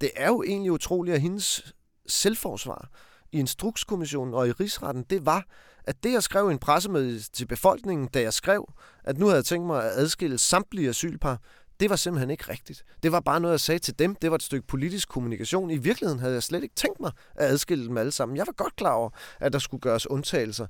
Det 0.00 0.10
er 0.16 0.26
jo 0.26 0.42
egentlig 0.42 0.72
utroligt, 0.72 1.14
at 1.14 1.20
hendes 1.20 1.74
selvforsvar 2.06 2.88
i 3.32 3.38
Instrukskommissionen 3.38 4.34
og 4.34 4.48
i 4.48 4.52
Rigsretten, 4.52 5.04
det 5.10 5.26
var, 5.26 5.46
at 5.84 6.04
det, 6.04 6.12
jeg 6.12 6.22
skrev 6.22 6.48
i 6.50 6.52
en 6.52 6.58
pressemeddelelse 6.58 7.30
til 7.30 7.46
befolkningen, 7.46 8.08
da 8.08 8.20
jeg 8.20 8.32
skrev, 8.32 8.72
at 9.04 9.18
nu 9.18 9.26
havde 9.26 9.36
jeg 9.36 9.44
tænkt 9.44 9.66
mig 9.66 9.84
at 9.84 9.90
adskille 9.90 10.38
samtlige 10.38 10.88
asylpar, 10.88 11.40
det 11.80 11.90
var 11.90 11.96
simpelthen 11.96 12.30
ikke 12.30 12.50
rigtigt. 12.50 12.84
Det 13.02 13.12
var 13.12 13.20
bare 13.20 13.40
noget, 13.40 13.52
jeg 13.52 13.60
sagde 13.60 13.78
til 13.78 13.98
dem. 13.98 14.14
Det 14.14 14.30
var 14.30 14.36
et 14.36 14.42
stykke 14.42 14.66
politisk 14.66 15.08
kommunikation. 15.08 15.70
I 15.70 15.76
virkeligheden 15.76 16.20
havde 16.20 16.34
jeg 16.34 16.42
slet 16.42 16.62
ikke 16.62 16.74
tænkt 16.74 17.00
mig 17.00 17.12
at 17.34 17.50
adskille 17.50 17.88
dem 17.88 17.96
alle 17.96 18.12
sammen. 18.12 18.36
Jeg 18.36 18.46
var 18.46 18.52
godt 18.52 18.76
klar 18.76 18.92
over, 18.92 19.10
at 19.40 19.52
der 19.52 19.58
skulle 19.58 19.80
gøres 19.80 20.10
undtagelser. 20.10 20.66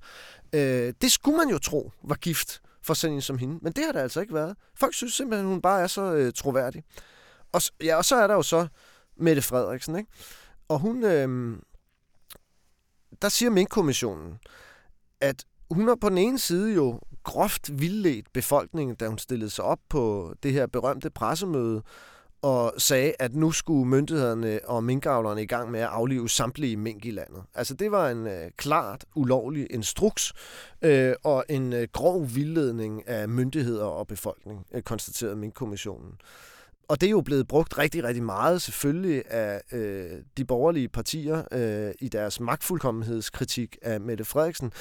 Øh, 0.52 0.94
det 1.00 1.12
skulle 1.12 1.36
man 1.36 1.48
jo 1.48 1.58
tro 1.58 1.92
var 2.02 2.14
gift 2.14 2.60
for 2.82 2.94
sådan 2.94 3.14
en 3.14 3.22
som 3.22 3.38
hende. 3.38 3.58
Men 3.62 3.72
det 3.72 3.84
har 3.84 3.92
det 3.92 4.00
altså 4.00 4.20
ikke 4.20 4.34
været. 4.34 4.56
Folk 4.74 4.94
synes 4.94 5.14
simpelthen, 5.14 5.46
at 5.46 5.52
hun 5.52 5.62
bare 5.62 5.82
er 5.82 5.86
så 5.86 6.14
øh, 6.14 6.32
troværdig. 6.32 6.84
Og, 7.52 7.62
ja, 7.84 7.96
og 7.96 8.04
så 8.04 8.16
er 8.16 8.26
der 8.26 8.34
jo 8.34 8.42
så 8.42 8.66
Mette 9.16 9.42
Frederiksen. 9.42 9.96
Ikke? 9.96 10.10
Og 10.68 10.78
hun... 10.78 11.04
Øh, 11.04 11.56
der 13.22 13.28
siger 13.28 13.50
Mink-kommissionen, 13.50 14.38
at 15.20 15.44
hun 15.70 15.88
har 15.88 15.96
på 16.00 16.08
den 16.08 16.18
ene 16.18 16.38
side 16.38 16.74
jo 16.74 17.00
groft 17.24 17.80
vildledt 17.80 18.32
befolkningen, 18.32 18.96
da 18.96 19.08
hun 19.08 19.18
stillede 19.18 19.50
sig 19.50 19.64
op 19.64 19.78
på 19.88 20.34
det 20.42 20.52
her 20.52 20.66
berømte 20.66 21.10
pressemøde, 21.10 21.82
og 22.42 22.74
sagde, 22.78 23.12
at 23.18 23.34
nu 23.34 23.52
skulle 23.52 23.88
myndighederne 23.88 24.60
og 24.64 24.84
minkavlerne 24.84 25.42
i 25.42 25.46
gang 25.46 25.70
med 25.70 25.80
at 25.80 25.86
aflive 25.86 26.28
samtlige 26.28 26.76
mink 26.76 27.04
i 27.04 27.10
landet. 27.10 27.42
Altså 27.54 27.74
det 27.74 27.90
var 27.90 28.10
en 28.10 28.26
øh, 28.26 28.50
klart 28.56 29.04
ulovlig 29.14 29.66
instruks 29.70 30.32
øh, 30.82 31.14
og 31.24 31.44
en 31.48 31.72
øh, 31.72 31.88
grov 31.92 32.28
vildledning 32.34 33.08
af 33.08 33.28
myndigheder 33.28 33.84
og 33.84 34.06
befolkning, 34.06 34.66
øh, 34.74 34.82
konstaterede 34.82 35.36
minkkommissionen. 35.36 36.12
Og 36.88 37.00
det 37.00 37.06
er 37.06 37.10
jo 37.10 37.20
blevet 37.20 37.48
brugt 37.48 37.78
rigtig, 37.78 38.04
rigtig 38.04 38.22
meget 38.22 38.62
selvfølgelig 38.62 39.30
af 39.30 39.62
øh, 39.72 40.10
de 40.36 40.44
borgerlige 40.44 40.88
partier 40.88 41.42
øh, 41.52 41.94
i 42.00 42.08
deres 42.08 42.40
magtfuldkommenhedskritik 42.40 43.76
af 43.82 44.00
Mette 44.00 44.24
Frederiksen. 44.24 44.72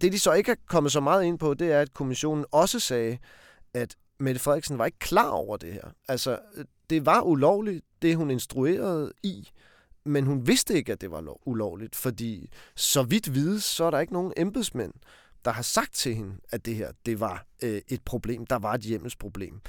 Det 0.00 0.12
de 0.12 0.18
så 0.18 0.32
ikke 0.32 0.50
er 0.50 0.56
kommet 0.68 0.92
så 0.92 1.00
meget 1.00 1.24
ind 1.24 1.38
på, 1.38 1.54
det 1.54 1.72
er, 1.72 1.80
at 1.80 1.94
kommissionen 1.94 2.44
også 2.52 2.80
sagde, 2.80 3.18
at 3.74 3.96
Mette 4.18 4.40
Frederiksen 4.40 4.78
var 4.78 4.86
ikke 4.86 4.98
klar 4.98 5.28
over 5.28 5.56
det 5.56 5.72
her. 5.72 5.90
Altså, 6.08 6.38
det 6.90 7.06
var 7.06 7.20
ulovligt, 7.20 7.84
det 8.02 8.16
hun 8.16 8.30
instruerede 8.30 9.12
i, 9.22 9.48
men 10.04 10.26
hun 10.26 10.46
vidste 10.46 10.74
ikke, 10.74 10.92
at 10.92 11.00
det 11.00 11.10
var 11.10 11.48
ulovligt, 11.48 11.96
fordi 11.96 12.50
så 12.76 13.02
vidt 13.02 13.34
vides, 13.34 13.64
så 13.64 13.84
er 13.84 13.90
der 13.90 14.00
ikke 14.00 14.12
nogen 14.12 14.32
embedsmænd, 14.36 14.92
der 15.44 15.50
har 15.50 15.62
sagt 15.62 15.94
til 15.94 16.14
hende, 16.14 16.34
at 16.50 16.66
det 16.66 16.74
her 16.74 16.92
det 17.06 17.20
var 17.20 17.46
øh, 17.62 17.80
et 17.88 18.00
problem, 18.04 18.46
der 18.46 18.56
var 18.56 18.74
et 18.74 18.80
hjemmesproblem. 18.80 19.60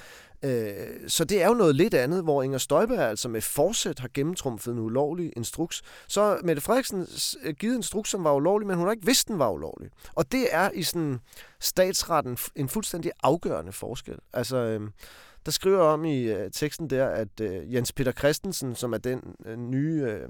Øh, 0.44 0.74
så 1.08 1.26
det 1.26 1.44
er 1.44 1.48
jo 1.48 1.54
noget 1.54 1.76
lidt 1.76 1.94
andet, 1.94 2.24
hvor 2.24 2.44
Inger 2.44 2.58
Støjberg 2.58 3.00
altså 3.00 3.30
med 3.30 3.42
forsæt 3.42 4.00
har 4.00 4.10
gennemtrumfet 4.14 4.72
en 4.72 4.80
ulovlig 4.80 5.34
instruks. 5.36 5.82
Så 6.08 6.40
Mette 6.44 6.62
Frederiksen 6.62 7.08
øh, 7.44 7.54
givet 7.54 7.74
en 7.74 7.80
instruks, 7.80 8.10
som 8.10 8.24
var 8.24 8.34
ulovlig, 8.34 8.68
men 8.68 8.78
hun 8.78 8.88
har 8.88 8.92
ikke 8.92 9.06
vidst, 9.06 9.28
den 9.28 9.40
var 9.40 9.50
ulovlig. 9.52 9.90
Og 10.16 10.32
det 10.32 10.48
er 10.52 10.70
i 10.74 10.84
sådan 10.84 11.20
statsretten 11.60 12.38
en 12.56 12.70
fuldstændig 12.70 13.12
afgørende 13.24 13.72
forskel. 13.72 14.16
Altså, 14.34 14.58
øh, 14.58 14.82
der 15.46 15.52
skriver 15.52 15.80
om 15.80 16.06
i 16.06 16.22
øh, 16.22 16.52
teksten 16.52 16.90
der, 16.90 17.08
at 17.08 17.40
øh, 17.42 17.74
Jens 17.74 17.94
Peter 17.94 18.12
Christensen, 18.12 18.76
som 18.76 18.94
er 18.94 18.98
den 18.98 19.36
øh, 19.46 19.58
nye... 19.58 20.04
Øh, 20.08 20.30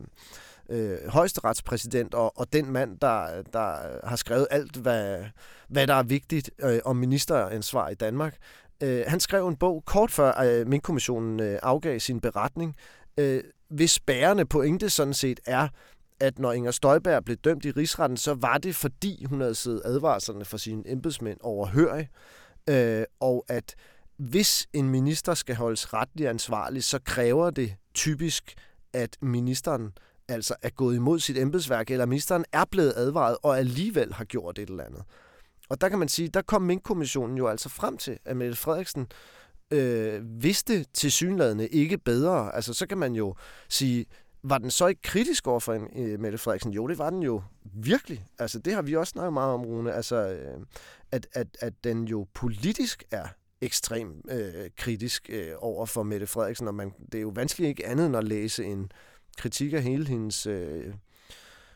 øh, 0.69 0.98
højesteretspræsident 1.07 2.13
og, 2.13 2.39
og 2.39 2.53
den 2.53 2.72
mand, 2.72 3.00
der, 3.00 3.41
der 3.53 3.77
har 4.07 4.15
skrevet 4.15 4.48
alt, 4.51 4.75
hvad, 4.75 5.24
hvad 5.69 5.88
der 5.88 5.93
er 5.93 6.03
vigtigt 6.03 6.51
øh, 6.63 6.79
om 6.86 6.95
ministeransvar 6.95 7.89
i 7.89 7.95
Danmark. 7.95 8.38
Øh, 8.84 9.03
han 9.07 9.19
skrev 9.19 9.48
en 9.48 9.55
bog 9.55 9.84
kort 9.86 10.12
før 10.12 10.41
øh, 10.41 10.67
Mink-kommissionen 10.67 11.39
øh, 11.39 11.60
afgav 11.63 12.00
sin 12.00 12.19
beretning, 12.19 12.75
øh, 13.17 13.43
hvis 13.69 14.00
bærende 14.00 14.45
pointe 14.45 14.89
sådan 14.89 15.13
set 15.13 15.39
er, 15.45 15.67
at 16.19 16.39
når 16.39 16.51
Inger 16.51 16.72
Støjberg 16.72 17.25
blev 17.25 17.38
dømt 17.38 17.65
i 17.65 17.72
rigsretten, 17.72 18.17
så 18.17 18.34
var 18.34 18.57
det 18.57 18.75
fordi 18.75 19.25
hun 19.25 19.41
havde 19.41 19.55
siddet 19.55 19.81
advarslerne 19.86 20.45
for 20.45 20.57
sine 20.57 20.84
embedsmænd 20.86 21.38
overhørig, 21.41 22.10
øh, 22.69 23.03
og 23.19 23.45
at 23.48 23.75
hvis 24.17 24.67
en 24.74 24.89
minister 24.89 25.34
skal 25.34 25.55
holdes 25.55 25.93
retligt 25.93 26.29
ansvarlig, 26.29 26.84
så 26.84 27.00
kræver 27.05 27.50
det 27.50 27.75
typisk, 27.93 28.53
at 28.93 29.17
ministeren 29.22 29.93
altså 30.27 30.55
er 30.62 30.70
gået 30.70 30.96
imod 30.96 31.20
sit 31.20 31.38
embedsværk, 31.38 31.91
eller 31.91 32.05
ministeren 32.05 32.46
er 32.51 32.65
blevet 32.65 32.94
advaret 32.96 33.38
og 33.44 33.58
alligevel 33.58 34.13
har 34.13 34.25
gjort 34.25 34.60
et 34.60 34.70
eller 34.70 34.84
andet. 34.84 35.03
Og 35.70 35.82
der 35.82 35.89
kan 35.89 36.00
man 36.00 36.08
sige, 36.08 36.27
der 36.27 36.41
kom 36.41 36.62
Mink-kommissionen 36.62 37.38
jo 37.38 37.48
altså 37.48 37.70
frem 37.70 37.98
til, 37.98 38.20
at 38.25 38.38
Mette 38.38 38.55
Frederiksen 38.55 39.08
øh, 39.72 40.44
vidste 40.44 40.84
til 40.84 41.12
synlædende 41.12 41.67
ikke 41.67 41.98
bedre. 41.98 42.55
Altså 42.55 42.74
så 42.74 42.88
kan 42.88 42.98
man 42.98 43.13
jo 43.13 43.36
sige, 43.70 44.05
var 44.44 44.58
den 44.58 44.72
så 44.72 44.88
ikke 44.88 45.01
kritisk 45.01 45.48
over 45.48 45.60
for 45.60 45.74
en, 45.74 45.88
øh, 45.96 46.20
Mette 46.20 46.38
Frederiksen? 46.38 46.74
Jo, 46.74 46.88
det 46.88 46.98
var 46.98 47.10
den 47.10 47.24
jo 47.24 47.41
virkelig. 47.63 48.25
Altså 48.39 48.60
det 48.60 48.74
har 48.74 48.82
vi 48.82 48.96
også 48.96 49.12
snakket 49.12 49.34
meget 49.34 49.53
om, 49.53 49.65
Rune. 49.65 49.94
Altså 49.94 50.15
øh, 50.15 50.60
at, 51.12 51.27
at, 51.34 51.48
at 51.60 51.74
den 51.84 52.08
jo 52.08 52.27
politisk 52.34 53.03
er 53.12 53.27
ekstremt 53.62 54.32
øh, 54.32 54.70
kritisk 54.77 55.29
øh, 55.29 55.51
over 55.58 55.86
for 55.86 56.03
Mette 56.03 56.27
Frederiksen, 56.27 56.67
og 56.67 56.75
man, 56.75 56.94
det 57.12 57.17
er 57.17 57.22
jo 57.22 57.32
vanskeligt 57.36 57.70
ikke 57.70 57.86
andet 57.86 58.05
end 58.05 58.15
at 58.17 58.24
læse 58.24 58.65
en 58.65 58.91
kritik 59.38 59.74
af 59.74 59.84
hele 59.84 60.08
hendes 60.08 60.46
øh, 60.46 60.94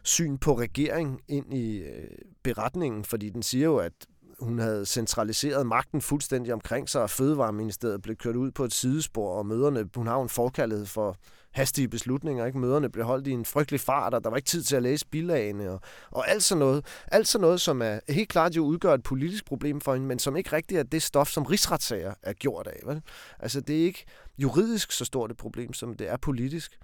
syn 0.04 0.38
på 0.38 0.60
regering 0.60 1.22
ind 1.28 1.54
i 1.54 1.78
øh, 1.78 2.18
beretningen, 2.44 3.04
fordi 3.04 3.30
den 3.30 3.44
siger 3.44 3.66
jo, 3.66 3.78
at 3.78 3.94
hun 4.40 4.60
havde 4.60 4.86
centraliseret 4.86 5.68
magten 5.68 6.02
fuldstændig 6.02 6.54
omkring 6.54 6.90
sig, 6.90 7.02
og 7.02 7.10
Fødevareministeriet 7.10 8.02
blev 8.02 8.16
kørt 8.16 8.36
ud 8.36 8.52
på 8.52 8.64
et 8.64 8.74
sidespor, 8.74 9.34
og 9.34 9.46
møderne, 9.46 9.90
hun 9.96 10.08
har 10.08 10.16
jo 10.16 10.22
en 10.22 10.30
forkærlighed 10.30 10.86
for 10.86 11.18
hastige 11.52 11.88
beslutninger. 11.88 12.46
Ikke? 12.46 12.58
Møderne 12.60 12.90
blev 12.90 13.06
holdt 13.06 13.28
i 13.28 13.32
en 13.32 13.46
frygtelig 13.46 13.80
fart, 13.80 14.14
og 14.14 14.24
der 14.24 14.30
var 14.30 14.38
ikke 14.38 14.48
tid 14.48 14.64
til 14.64 14.76
at 14.76 14.84
læse 14.84 15.06
bilagene, 15.08 15.70
og, 15.72 15.82
og 16.12 16.30
alt 16.30 16.44
sådan 16.44 16.60
noget. 16.60 16.86
Alt 17.08 17.28
sådan 17.28 17.42
noget, 17.42 17.62
som 17.62 17.82
er 17.82 18.00
helt 18.10 18.30
klart 18.30 18.56
jo 18.56 18.64
udgør 18.64 18.94
et 18.94 19.04
politisk 19.04 19.46
problem 19.46 19.82
for 19.82 19.94
hende, 19.94 20.08
men 20.08 20.20
som 20.20 20.36
ikke 20.36 20.54
rigtig 20.54 20.78
er 20.78 20.84
det 20.84 21.04
stof, 21.04 21.28
som 21.28 21.44
rigsretssager 21.44 22.14
er 22.24 22.34
gjort 22.34 22.68
af. 22.68 22.80
Vel? 22.86 23.02
Altså, 23.40 23.62
det 23.62 23.82
er 23.82 23.86
ikke 23.86 24.06
juridisk 24.38 24.92
så 24.92 25.06
stort 25.06 25.32
et 25.32 25.38
problem, 25.38 25.74
som 25.74 25.94
det 25.94 26.10
er 26.10 26.18
politisk. 26.18 26.78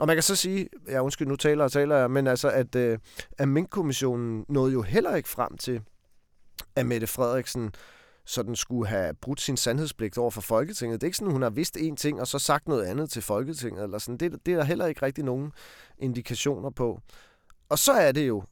Og 0.00 0.06
man 0.06 0.16
kan 0.16 0.22
så 0.22 0.36
sige, 0.36 0.68
ja 0.88 1.00
undskyld, 1.00 1.28
nu 1.28 1.36
taler 1.36 1.64
og 1.64 1.72
taler 1.72 1.96
jeg, 1.96 2.10
men 2.10 2.26
altså, 2.26 2.50
at, 2.50 2.74
øh, 2.74 2.98
at 3.38 3.48
Mink-kommissionen 3.48 4.44
nåede 4.48 4.72
jo 4.72 4.82
heller 4.82 5.16
ikke 5.16 5.28
frem 5.28 5.56
til, 5.56 5.82
at 6.76 6.86
Mette 6.86 7.06
Frederiksen 7.06 7.72
sådan 8.24 8.56
skulle 8.56 8.88
have 8.88 9.14
brudt 9.14 9.40
sin 9.40 9.56
sandhedspligt 9.56 10.18
over 10.18 10.30
for 10.30 10.40
Folketinget. 10.40 11.00
Det 11.00 11.06
er 11.06 11.08
ikke 11.08 11.16
sådan, 11.16 11.32
hun 11.32 11.42
har 11.42 11.50
vidst 11.50 11.76
én 11.76 11.94
ting, 11.96 12.20
og 12.20 12.26
så 12.26 12.38
sagt 12.38 12.68
noget 12.68 12.84
andet 12.84 13.10
til 13.10 13.22
Folketinget. 13.22 13.84
Eller 13.84 13.98
sådan. 13.98 14.18
Det, 14.18 14.46
det 14.46 14.52
er 14.52 14.56
der 14.56 14.64
heller 14.64 14.86
ikke 14.86 15.02
rigtig 15.02 15.24
nogen 15.24 15.52
indikationer 15.98 16.70
på. 16.70 17.00
Og 17.68 17.78
så 17.78 17.92
er 17.92 18.12
det 18.12 18.28
jo, 18.28 18.42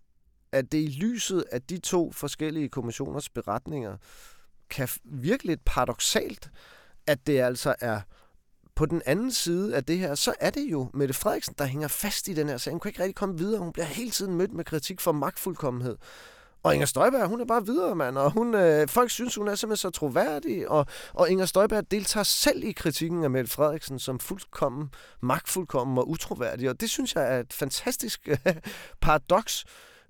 at 0.52 0.72
det 0.72 0.78
i 0.78 0.98
lyset 1.00 1.44
af 1.52 1.62
de 1.62 1.78
to 1.78 2.12
forskellige 2.12 2.68
kommissioners 2.68 3.28
beretninger, 3.28 3.96
kan 4.70 4.88
virke 5.04 5.46
lidt 5.46 5.64
paradoxalt, 5.64 6.50
at 7.06 7.26
det 7.26 7.40
altså 7.40 7.74
er 7.80 8.00
på 8.76 8.86
den 8.86 9.02
anden 9.06 9.32
side 9.32 9.76
af 9.76 9.84
det 9.84 9.98
her, 9.98 10.14
så 10.14 10.34
er 10.40 10.50
det 10.50 10.66
jo 10.70 10.90
Mette 10.94 11.14
Frederiksen, 11.14 11.54
der 11.58 11.64
hænger 11.64 11.88
fast 11.88 12.28
i 12.28 12.34
den 12.34 12.48
her 12.48 12.56
sag. 12.56 12.70
Hun 12.70 12.80
kan 12.80 12.88
ikke 12.88 13.00
rigtig 13.00 13.14
komme 13.14 13.38
videre. 13.38 13.60
Hun 13.60 13.72
bliver 13.72 13.86
hele 13.86 14.10
tiden 14.10 14.34
mødt 14.34 14.52
med 14.52 14.64
kritik 14.64 15.00
for 15.00 15.12
magtfuldkommenhed. 15.12 15.96
Og 16.62 16.74
Inger 16.74 16.86
Støjberg, 16.86 17.28
hun 17.28 17.40
er 17.40 17.44
bare 17.44 17.66
videre, 17.66 17.94
mand. 17.94 18.18
Og 18.18 18.30
hun, 18.30 18.54
øh, 18.54 18.88
folk 18.88 19.10
synes, 19.10 19.34
hun 19.34 19.48
er 19.48 19.54
simpelthen 19.54 19.90
så 19.90 19.90
troværdig. 19.90 20.68
Og, 20.68 20.86
og 21.12 21.30
Inger 21.30 21.46
Støjberg 21.46 21.90
deltager 21.90 22.24
selv 22.24 22.64
i 22.64 22.72
kritikken 22.72 23.24
af 23.24 23.30
Mette 23.30 23.50
Frederiksen 23.50 23.98
som 23.98 24.18
fuldkommen, 24.18 24.90
magtfuldkommen 25.20 25.98
og 25.98 26.08
utroværdig. 26.08 26.70
Og 26.70 26.80
det 26.80 26.90
synes 26.90 27.14
jeg 27.14 27.34
er 27.34 27.40
et 27.40 27.52
fantastisk 27.52 28.28
øh, 28.28 28.38
paradoks. 29.02 29.64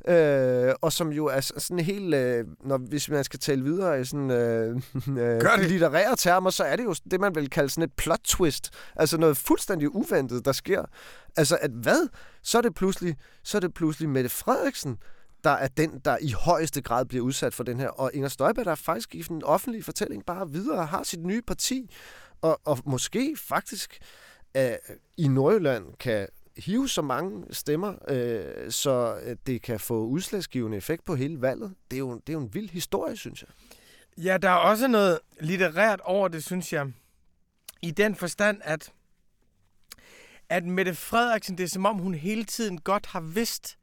Øh, 0.09 0.75
og 0.81 0.93
som 0.93 1.13
jo 1.13 1.27
er 1.27 1.41
sådan 1.41 1.79
helt, 1.79 2.15
øh, 2.15 2.45
når, 2.65 2.79
hvis 2.79 3.11
man 3.11 3.25
skal 3.25 3.41
tale 3.41 3.63
videre 3.63 4.01
i 4.01 4.05
sådan 4.05 4.31
øh, 4.31 4.77
øh, 5.23 5.61
litterære 5.61 6.17
termer, 6.17 6.51
så 6.51 6.65
er 6.65 6.77
det 6.77 6.85
jo 6.85 6.95
det, 7.11 7.21
man 7.21 7.35
vil 7.35 7.51
kalde 7.51 7.69
sådan 7.69 7.85
et 7.85 7.93
plot 7.97 8.21
twist. 8.25 8.71
Altså 8.97 9.19
noget 9.19 9.37
fuldstændig 9.37 9.95
uventet, 9.95 10.45
der 10.45 10.53
sker. 10.53 10.85
Altså 11.37 11.59
at 11.61 11.71
hvad? 11.71 12.09
Så 12.43 12.59
er 12.59 12.63
det 12.63 12.75
pludselig, 12.75 13.17
så 13.43 13.59
er 13.59 13.61
det 13.61 13.75
pludselig 13.75 14.09
Mette 14.09 14.29
Frederiksen, 14.29 14.99
der 15.45 15.51
er 15.51 15.69
den, 15.69 16.01
der 16.05 16.19
i 16.21 16.31
højeste 16.31 16.83
grad 16.83 17.05
bliver 17.05 17.25
udsat 17.25 17.55
for 17.55 17.65
den 17.65 17.81
her. 17.81 17.89
Og 17.89 18.11
Inger 18.15 18.29
Støjberg, 18.29 18.65
der 18.65 18.71
er 18.71 18.75
faktisk 18.75 19.15
i 19.15 19.23
den 19.23 19.45
offentlige 19.45 19.83
fortælling 19.83 20.27
bare 20.27 20.51
videre, 20.51 20.87
har 20.87 21.03
sit 21.03 21.25
nye 21.25 21.43
parti, 21.43 21.91
og, 22.43 22.61
og 22.65 22.79
måske 22.85 23.37
faktisk 23.39 23.99
øh, 24.57 24.73
i 25.17 25.29
Nordjylland 25.29 25.85
kan 26.01 26.29
hive 26.57 26.89
så 26.89 27.03
mange 27.03 27.55
stemmer, 27.55 27.95
øh, 28.09 28.71
så 28.71 29.21
det 29.47 29.63
kan 29.63 29.81
få 29.81 30.05
udslagsgivende 30.05 30.77
effekt 30.77 31.05
på 31.05 31.15
hele 31.15 31.41
valget. 31.41 31.75
Det 31.91 31.97
er, 31.97 32.01
jo, 32.01 32.15
det 32.15 32.29
er 32.29 32.33
jo 32.33 32.41
en 32.41 32.55
vild 32.55 32.71
historie, 32.71 33.17
synes 33.17 33.43
jeg. 33.43 33.49
Ja, 34.25 34.37
der 34.37 34.51
er 34.51 34.55
også 34.55 34.89
noget 34.89 35.19
litterært 35.41 36.01
over 36.05 36.29
det, 36.29 36.45
synes 36.45 36.73
jeg. 36.73 36.93
I 37.83 37.91
den 37.91 38.15
forstand, 38.15 38.61
at, 38.65 38.93
at 40.49 40.65
Mette 40.65 40.95
Frederiksen, 40.95 41.59
det 41.59 41.65
er 41.65 41.69
som 41.69 41.87
om 41.87 41.99
hun 41.99 42.15
hele 42.15 42.45
tiden 42.45 42.81
godt 42.81 43.07
har 43.07 43.21
vidst, 43.21 43.79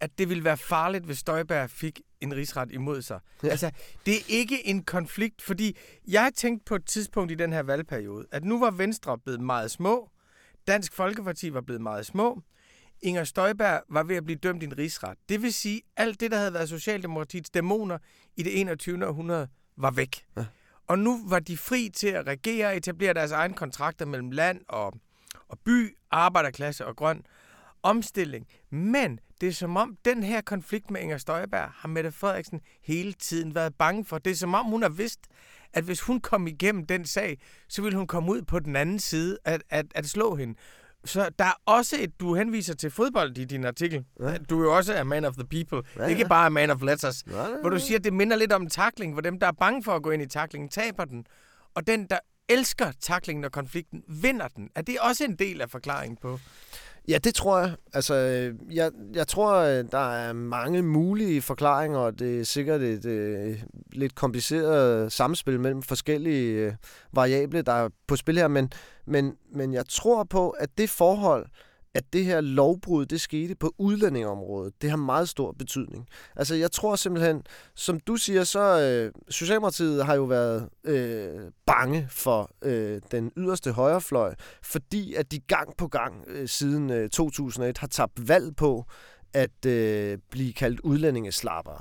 at 0.00 0.18
det 0.18 0.28
ville 0.28 0.44
være 0.44 0.56
farligt, 0.56 1.04
hvis 1.04 1.18
Støjberg 1.18 1.70
fik 1.70 2.00
en 2.20 2.36
rigsret 2.36 2.72
imod 2.72 3.02
sig. 3.02 3.20
Ja. 3.42 3.48
Altså, 3.48 3.70
det 4.06 4.16
er 4.16 4.22
ikke 4.28 4.66
en 4.66 4.82
konflikt, 4.82 5.42
fordi 5.42 5.76
jeg 6.08 6.32
tænkte 6.36 6.64
på 6.64 6.74
et 6.74 6.86
tidspunkt 6.86 7.32
i 7.32 7.34
den 7.34 7.52
her 7.52 7.62
valgperiode, 7.62 8.26
at 8.30 8.44
nu 8.44 8.60
var 8.60 8.70
Venstre 8.70 9.18
blevet 9.18 9.40
meget 9.40 9.70
små, 9.70 10.10
Dansk 10.66 10.92
Folkeparti 10.92 11.54
var 11.54 11.60
blevet 11.60 11.82
meget 11.82 12.06
små. 12.06 12.42
Inger 13.02 13.24
Støjberg 13.24 13.82
var 13.88 14.02
ved 14.02 14.16
at 14.16 14.24
blive 14.24 14.38
dømt 14.38 14.62
i 14.62 14.66
en 14.66 14.78
rigsret. 14.78 15.18
Det 15.28 15.42
vil 15.42 15.52
sige, 15.52 15.82
at 15.96 16.06
alt 16.06 16.20
det, 16.20 16.30
der 16.30 16.36
havde 16.36 16.52
været 16.52 16.68
Socialdemokratiets 16.68 17.50
dæmoner 17.50 17.98
i 18.36 18.42
det 18.42 18.60
21. 18.60 19.06
århundrede, 19.06 19.48
var 19.76 19.90
væk. 19.90 20.26
Ja. 20.36 20.44
Og 20.86 20.98
nu 20.98 21.28
var 21.28 21.38
de 21.38 21.56
fri 21.56 21.90
til 21.94 22.08
at 22.08 22.26
regere 22.26 22.66
og 22.66 22.76
etablere 22.76 23.14
deres 23.14 23.32
egne 23.32 23.54
kontrakter 23.54 24.06
mellem 24.06 24.30
land 24.30 24.60
og, 24.68 24.92
og 25.48 25.58
by, 25.64 25.96
arbejderklasse 26.10 26.86
og 26.86 26.96
grøn 26.96 27.26
omstilling. 27.82 28.46
Men 28.70 29.20
det 29.44 29.50
er 29.50 29.54
som 29.54 29.76
om, 29.76 29.96
den 30.04 30.22
her 30.22 30.40
konflikt 30.40 30.90
med 30.90 31.00
Inger 31.00 31.18
Støjberg 31.18 31.68
har 31.74 31.88
Mette 31.88 32.12
Frederiksen 32.12 32.60
hele 32.82 33.12
tiden 33.12 33.54
været 33.54 33.74
bange 33.74 34.04
for. 34.04 34.18
Det 34.18 34.30
er 34.30 34.34
som 34.36 34.54
om, 34.54 34.66
hun 34.66 34.82
har 34.82 34.88
vidst, 34.88 35.20
at 35.72 35.84
hvis 35.84 36.00
hun 36.00 36.20
kom 36.20 36.46
igennem 36.46 36.86
den 36.86 37.04
sag, 37.04 37.38
så 37.68 37.82
ville 37.82 37.98
hun 37.98 38.06
komme 38.06 38.32
ud 38.32 38.42
på 38.42 38.58
den 38.58 38.76
anden 38.76 38.98
side 38.98 39.38
at, 39.44 39.62
at, 39.70 39.86
at 39.94 40.06
slå 40.06 40.34
hende. 40.34 40.54
Så 41.04 41.30
der 41.38 41.44
er 41.44 41.60
også 41.66 41.96
et, 42.00 42.20
du 42.20 42.34
henviser 42.34 42.74
til 42.74 42.90
fodbold 42.90 43.38
i 43.38 43.44
din 43.44 43.64
artikel. 43.64 44.04
Ja. 44.20 44.36
Du 44.36 44.60
er 44.60 44.64
jo 44.64 44.76
også 44.76 44.94
a 44.94 45.04
man 45.04 45.24
of 45.24 45.34
the 45.34 45.46
people. 45.46 45.90
Ja, 45.96 46.02
ja. 46.02 46.08
Ikke 46.08 46.24
bare 46.28 46.46
a 46.46 46.48
man 46.48 46.70
of 46.70 46.82
letters. 46.82 47.24
Ja, 47.26 47.42
ja, 47.42 47.50
ja. 47.50 47.60
Hvor 47.60 47.70
du 47.70 47.78
siger, 47.78 47.98
at 47.98 48.04
det 48.04 48.12
minder 48.12 48.36
lidt 48.36 48.52
om 48.52 48.66
takling, 48.66 49.12
hvor 49.12 49.22
dem, 49.22 49.38
der 49.38 49.46
er 49.46 49.52
bange 49.52 49.82
for 49.82 49.92
at 49.92 50.02
gå 50.02 50.10
ind 50.10 50.22
i 50.22 50.26
taklingen, 50.26 50.68
taber 50.68 51.04
den. 51.04 51.26
Og 51.74 51.86
den, 51.86 52.06
der 52.10 52.18
elsker 52.48 52.92
taklingen 53.00 53.44
og 53.44 53.52
konflikten, 53.52 54.02
vinder 54.08 54.48
den. 54.48 54.70
Er 54.74 54.82
det 54.82 54.98
også 55.00 55.24
en 55.24 55.36
del 55.36 55.60
af 55.60 55.70
forklaringen 55.70 56.16
på? 56.16 56.40
Ja, 57.08 57.18
det 57.18 57.34
tror 57.34 57.58
jeg. 57.58 57.74
Altså, 57.92 58.14
øh, 58.14 58.76
jeg, 58.76 58.90
jeg 59.14 59.28
tror, 59.28 59.54
øh, 59.54 59.84
der 59.90 60.12
er 60.12 60.32
mange 60.32 60.82
mulige 60.82 61.42
forklaringer, 61.42 61.98
og 61.98 62.18
det 62.18 62.40
er 62.40 62.44
sikkert 62.44 62.80
et 62.80 63.04
et 63.04 63.64
lidt 63.92 64.14
kompliceret 64.14 65.12
samspil 65.12 65.60
mellem 65.60 65.82
forskellige 65.82 66.76
variable, 67.12 67.62
der 67.62 67.72
er 67.72 67.88
på 68.06 68.16
spil 68.16 68.38
her, 68.38 68.48
men, 68.48 68.72
men, 69.06 69.36
men 69.52 69.74
jeg 69.74 69.86
tror 69.88 70.24
på, 70.24 70.50
at 70.50 70.78
det 70.78 70.90
forhold, 70.90 71.46
at 71.94 72.04
det 72.12 72.24
her 72.24 72.40
lovbrud, 72.40 73.06
det 73.06 73.20
skete 73.20 73.54
på 73.54 73.74
udlændingeområdet. 73.78 74.82
det 74.82 74.90
har 74.90 74.96
meget 74.96 75.28
stor 75.28 75.52
betydning. 75.52 76.08
Altså, 76.36 76.54
jeg 76.54 76.72
tror 76.72 76.96
simpelthen, 76.96 77.42
som 77.74 78.00
du 78.00 78.16
siger, 78.16 78.44
så 78.44 78.80
øh, 78.80 79.12
Socialdemokratiet 79.30 80.04
har 80.04 80.14
jo 80.14 80.24
været 80.24 80.68
øh, 80.84 81.50
bange 81.66 82.06
for 82.10 82.50
øh, 82.62 83.00
den 83.10 83.32
yderste 83.36 83.72
højrefløj, 83.72 84.34
fordi 84.62 85.14
at 85.14 85.32
de 85.32 85.40
gang 85.40 85.76
på 85.76 85.88
gang 85.88 86.24
øh, 86.26 86.48
siden 86.48 86.90
øh, 86.90 87.10
2001 87.10 87.78
har 87.78 87.86
tabt 87.86 88.28
valg 88.28 88.56
på 88.56 88.84
at 89.32 89.66
øh, 89.66 90.18
blive 90.30 90.52
kaldt 90.52 90.80
udlændingeslappere. 90.80 91.80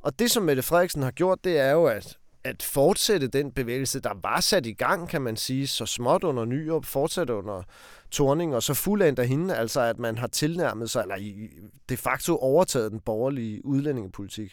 Og 0.00 0.18
det, 0.18 0.30
som 0.30 0.42
Mette 0.42 0.62
Frederiksen 0.62 1.02
har 1.02 1.10
gjort, 1.10 1.44
det 1.44 1.58
er 1.58 1.70
jo, 1.70 1.84
at 1.86 2.18
at 2.44 2.62
fortsætte 2.62 3.28
den 3.28 3.52
bevægelse, 3.52 4.00
der 4.00 4.12
var 4.22 4.40
sat 4.40 4.66
i 4.66 4.72
gang, 4.72 5.08
kan 5.08 5.22
man 5.22 5.36
sige, 5.36 5.66
så 5.66 5.86
småt 5.86 6.24
under 6.24 6.44
Nyrup, 6.44 6.84
fortsætte 6.84 7.34
under 7.34 7.62
Torning, 8.10 8.54
og 8.54 8.62
så 8.62 8.74
fuldendt 8.74 9.18
af 9.18 9.28
hende, 9.28 9.56
altså 9.56 9.80
at 9.80 9.98
man 9.98 10.18
har 10.18 10.26
tilnærmet 10.26 10.90
sig, 10.90 11.02
eller 11.02 11.48
de 11.88 11.96
facto 11.96 12.36
overtaget 12.36 12.92
den 12.92 13.00
borgerlige 13.00 13.66
udlændingepolitik. 13.66 14.52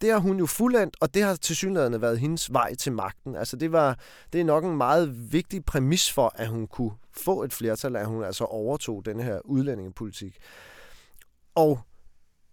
Det 0.00 0.10
har 0.10 0.18
hun 0.18 0.38
jo 0.38 0.46
fuldendt, 0.46 0.96
og 1.00 1.14
det 1.14 1.22
har 1.22 1.34
tilsyneladende 1.34 2.00
været 2.00 2.18
hendes 2.18 2.52
vej 2.52 2.74
til 2.74 2.92
magten. 2.92 3.36
Altså 3.36 3.56
det, 3.56 3.72
var, 3.72 3.98
det 4.32 4.40
er 4.40 4.44
nok 4.44 4.64
en 4.64 4.76
meget 4.76 5.32
vigtig 5.32 5.64
præmis 5.64 6.12
for, 6.12 6.32
at 6.34 6.48
hun 6.48 6.66
kunne 6.66 6.92
få 7.12 7.42
et 7.42 7.52
flertal, 7.52 7.96
at 7.96 8.06
hun 8.06 8.24
altså 8.24 8.44
overtog 8.44 9.04
den 9.04 9.20
her 9.20 9.40
udlændingepolitik. 9.44 10.36
Og 11.54 11.80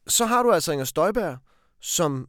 så 0.08 0.26
har 0.26 0.44
du 0.44 0.52
altså 0.52 0.72
Inger 0.72 0.86
Støjberg, 0.86 1.38
som 1.82 2.28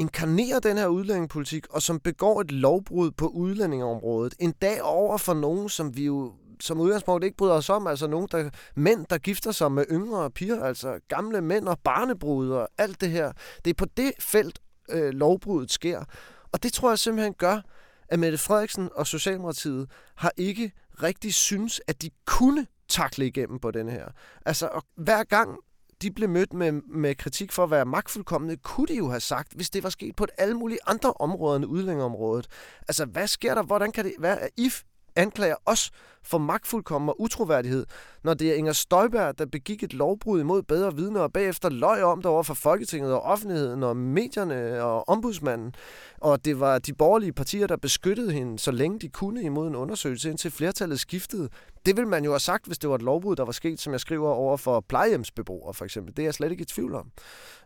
inkarnerer 0.00 0.58
den 0.58 0.78
her 0.78 0.86
udlændingepolitik, 0.86 1.66
og 1.70 1.82
som 1.82 2.00
begår 2.00 2.40
et 2.40 2.50
lovbrud 2.50 3.10
på 3.10 3.26
udlændingeområdet, 3.26 4.34
en 4.38 4.52
dag 4.52 4.82
over 4.82 5.18
for 5.18 5.34
nogen, 5.34 5.68
som 5.68 5.96
vi 5.96 6.04
jo 6.04 6.32
som 6.60 6.80
udgangspunkt 6.80 7.24
ikke 7.24 7.36
bryder 7.36 7.54
os 7.54 7.70
om, 7.70 7.86
altså 7.86 8.06
nogen, 8.06 8.28
der, 8.32 8.50
mænd, 8.74 9.06
der 9.10 9.18
gifter 9.18 9.52
sig 9.52 9.72
med 9.72 9.84
yngre 9.90 10.30
piger, 10.30 10.64
altså 10.64 11.00
gamle 11.08 11.40
mænd 11.40 11.68
og 11.68 11.78
barnebrud 11.78 12.50
og 12.50 12.68
alt 12.78 13.00
det 13.00 13.10
her. 13.10 13.32
Det 13.64 13.70
er 13.70 13.74
på 13.74 13.84
det 13.96 14.12
felt, 14.20 14.58
øh, 14.90 15.10
lovbruddet 15.10 15.72
sker. 15.72 16.04
Og 16.52 16.62
det 16.62 16.72
tror 16.72 16.90
jeg 16.90 16.98
simpelthen 16.98 17.34
gør, 17.34 17.60
at 18.08 18.18
Mette 18.18 18.38
Frederiksen 18.38 18.88
og 18.94 19.06
Socialdemokratiet 19.06 19.90
har 20.16 20.32
ikke 20.36 20.72
rigtig 21.02 21.34
synes, 21.34 21.80
at 21.86 22.02
de 22.02 22.10
kunne 22.26 22.66
takle 22.88 23.26
igennem 23.26 23.58
på 23.58 23.70
den 23.70 23.88
her. 23.88 24.06
Altså, 24.46 24.66
og 24.66 24.82
hver 24.96 25.24
gang 25.24 25.58
de 26.02 26.10
blev 26.10 26.28
mødt 26.28 26.52
med, 26.52 26.72
med 26.72 27.14
kritik 27.14 27.52
for 27.52 27.64
at 27.64 27.70
være 27.70 27.84
magtfuldkommende, 27.84 28.56
kunne 28.56 28.86
de 28.86 28.96
jo 28.96 29.08
have 29.08 29.20
sagt, 29.20 29.52
hvis 29.52 29.70
det 29.70 29.82
var 29.82 29.90
sket 29.90 30.16
på 30.16 30.24
et 30.24 30.30
alle 30.38 30.54
mulige 30.54 30.78
andre 30.86 31.12
områder 31.12 31.56
end 31.56 31.66
udlændingeområdet. 31.66 32.46
Altså, 32.88 33.04
hvad 33.04 33.26
sker 33.26 33.54
der? 33.54 33.62
Hvordan 33.62 33.92
kan 33.92 34.04
det 34.04 34.14
være, 34.18 34.40
at 34.40 34.50
IF 34.56 34.82
anklager 35.16 35.56
os 35.66 35.90
for 36.22 36.38
magtfuldkommen 36.38 37.08
og 37.08 37.20
utroværdighed, 37.20 37.86
når 38.24 38.34
det 38.34 38.50
er 38.50 38.54
Inger 38.54 38.72
Støjberg, 38.72 39.38
der 39.38 39.46
begik 39.46 39.82
et 39.82 39.94
lovbrud 39.94 40.40
imod 40.40 40.62
bedre 40.62 40.96
vidner 40.96 41.20
og 41.20 41.32
bagefter 41.32 41.68
løj 41.68 42.02
om 42.02 42.18
det 42.18 42.26
over 42.26 42.42
for 42.42 42.54
Folketinget 42.54 43.12
og 43.12 43.22
offentligheden 43.22 43.82
og 43.82 43.96
medierne 43.96 44.82
og 44.82 45.08
ombudsmanden. 45.08 45.74
Og 46.20 46.44
det 46.44 46.60
var 46.60 46.78
de 46.78 46.92
borgerlige 46.92 47.32
partier, 47.32 47.66
der 47.66 47.76
beskyttede 47.76 48.32
hende, 48.32 48.58
så 48.58 48.70
længe 48.70 48.98
de 48.98 49.08
kunne 49.08 49.42
imod 49.42 49.68
en 49.68 49.76
undersøgelse, 49.76 50.30
indtil 50.30 50.50
flertallet 50.50 51.00
skiftede. 51.00 51.48
Det 51.86 51.96
ville 51.96 52.08
man 52.08 52.24
jo 52.24 52.30
have 52.30 52.40
sagt, 52.40 52.66
hvis 52.66 52.78
det 52.78 52.90
var 52.90 52.96
et 52.96 53.02
lovbrud, 53.02 53.36
der 53.36 53.44
var 53.44 53.52
sket, 53.52 53.80
som 53.80 53.92
jeg 53.92 54.00
skriver 54.00 54.30
over 54.30 54.56
for 54.56 54.80
plejehjemsbeboere 54.80 55.74
for 55.74 55.84
eksempel. 55.84 56.16
Det 56.16 56.22
er 56.22 56.26
jeg 56.26 56.34
slet 56.34 56.50
ikke 56.50 56.62
i 56.62 56.64
tvivl 56.64 56.94
om. 56.94 57.10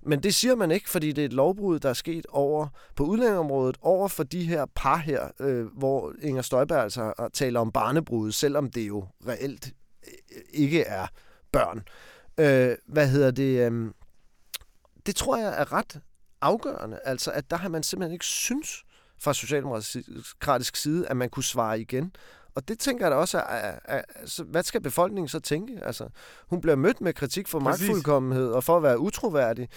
Men 0.03 0.23
det 0.23 0.35
siger 0.35 0.55
man 0.55 0.71
ikke, 0.71 0.91
fordi 0.91 1.13
det 1.13 1.23
er 1.23 1.27
et 1.27 1.33
lovbrud, 1.33 1.79
der 1.79 1.89
er 1.89 1.95
sket 1.95 2.27
over 2.29 2.69
på 2.97 3.05
udlændingområdet, 3.05 3.77
over 3.81 4.09
for 4.09 4.23
de 4.23 4.45
her 4.45 4.67
par 4.75 4.97
her, 4.97 5.29
øh, 5.41 5.67
hvor 5.67 6.13
Inger 6.23 6.43
Støjberg 6.43 6.83
altså 6.83 7.29
taler 7.33 7.61
om 7.61 7.73
barnebrud, 7.73 8.33
selvom 8.33 8.71
det 8.71 8.89
jo 8.89 9.07
reelt 9.29 9.73
øh, 10.07 10.43
ikke 10.51 10.83
er 10.83 11.07
børn. 11.53 11.83
Øh, 12.39 12.77
hvad 12.87 13.09
hedder 13.09 13.31
det? 13.31 13.73
Øh, 13.73 13.91
det 15.07 15.17
tror 15.17 15.37
jeg 15.37 15.61
er 15.61 15.73
ret 15.73 16.01
afgørende. 16.41 17.01
Altså, 17.05 17.31
at 17.31 17.51
der 17.51 17.57
har 17.57 17.69
man 17.69 17.83
simpelthen 17.83 18.13
ikke 18.13 18.25
synes 18.25 18.85
fra 19.19 19.35
socialdemokratisk 19.35 20.77
side, 20.77 21.09
at 21.09 21.17
man 21.17 21.31
kunne 21.31 21.45
svare 21.45 21.81
igen. 21.81 22.13
Og 22.55 22.69
det 22.69 22.79
tænker 22.79 23.05
jeg 23.05 23.11
da 23.11 23.17
også, 23.17 23.39
at, 23.39 23.81
at, 23.85 24.05
at, 24.15 24.41
hvad 24.47 24.63
skal 24.63 24.81
befolkningen 24.81 25.29
så 25.29 25.41
tænke? 25.41 25.79
Altså, 25.83 26.09
hun 26.47 26.61
bliver 26.61 26.77
mødt 26.77 27.01
med 27.01 27.13
kritik 27.13 27.49
for 27.49 27.61
Præcis. 27.61 27.89
magtfuldkommenhed 27.89 28.53
og 28.53 28.65
for 28.65 28.77
at 28.77 28.83
være 28.83 28.99
utroværdig 28.99 29.69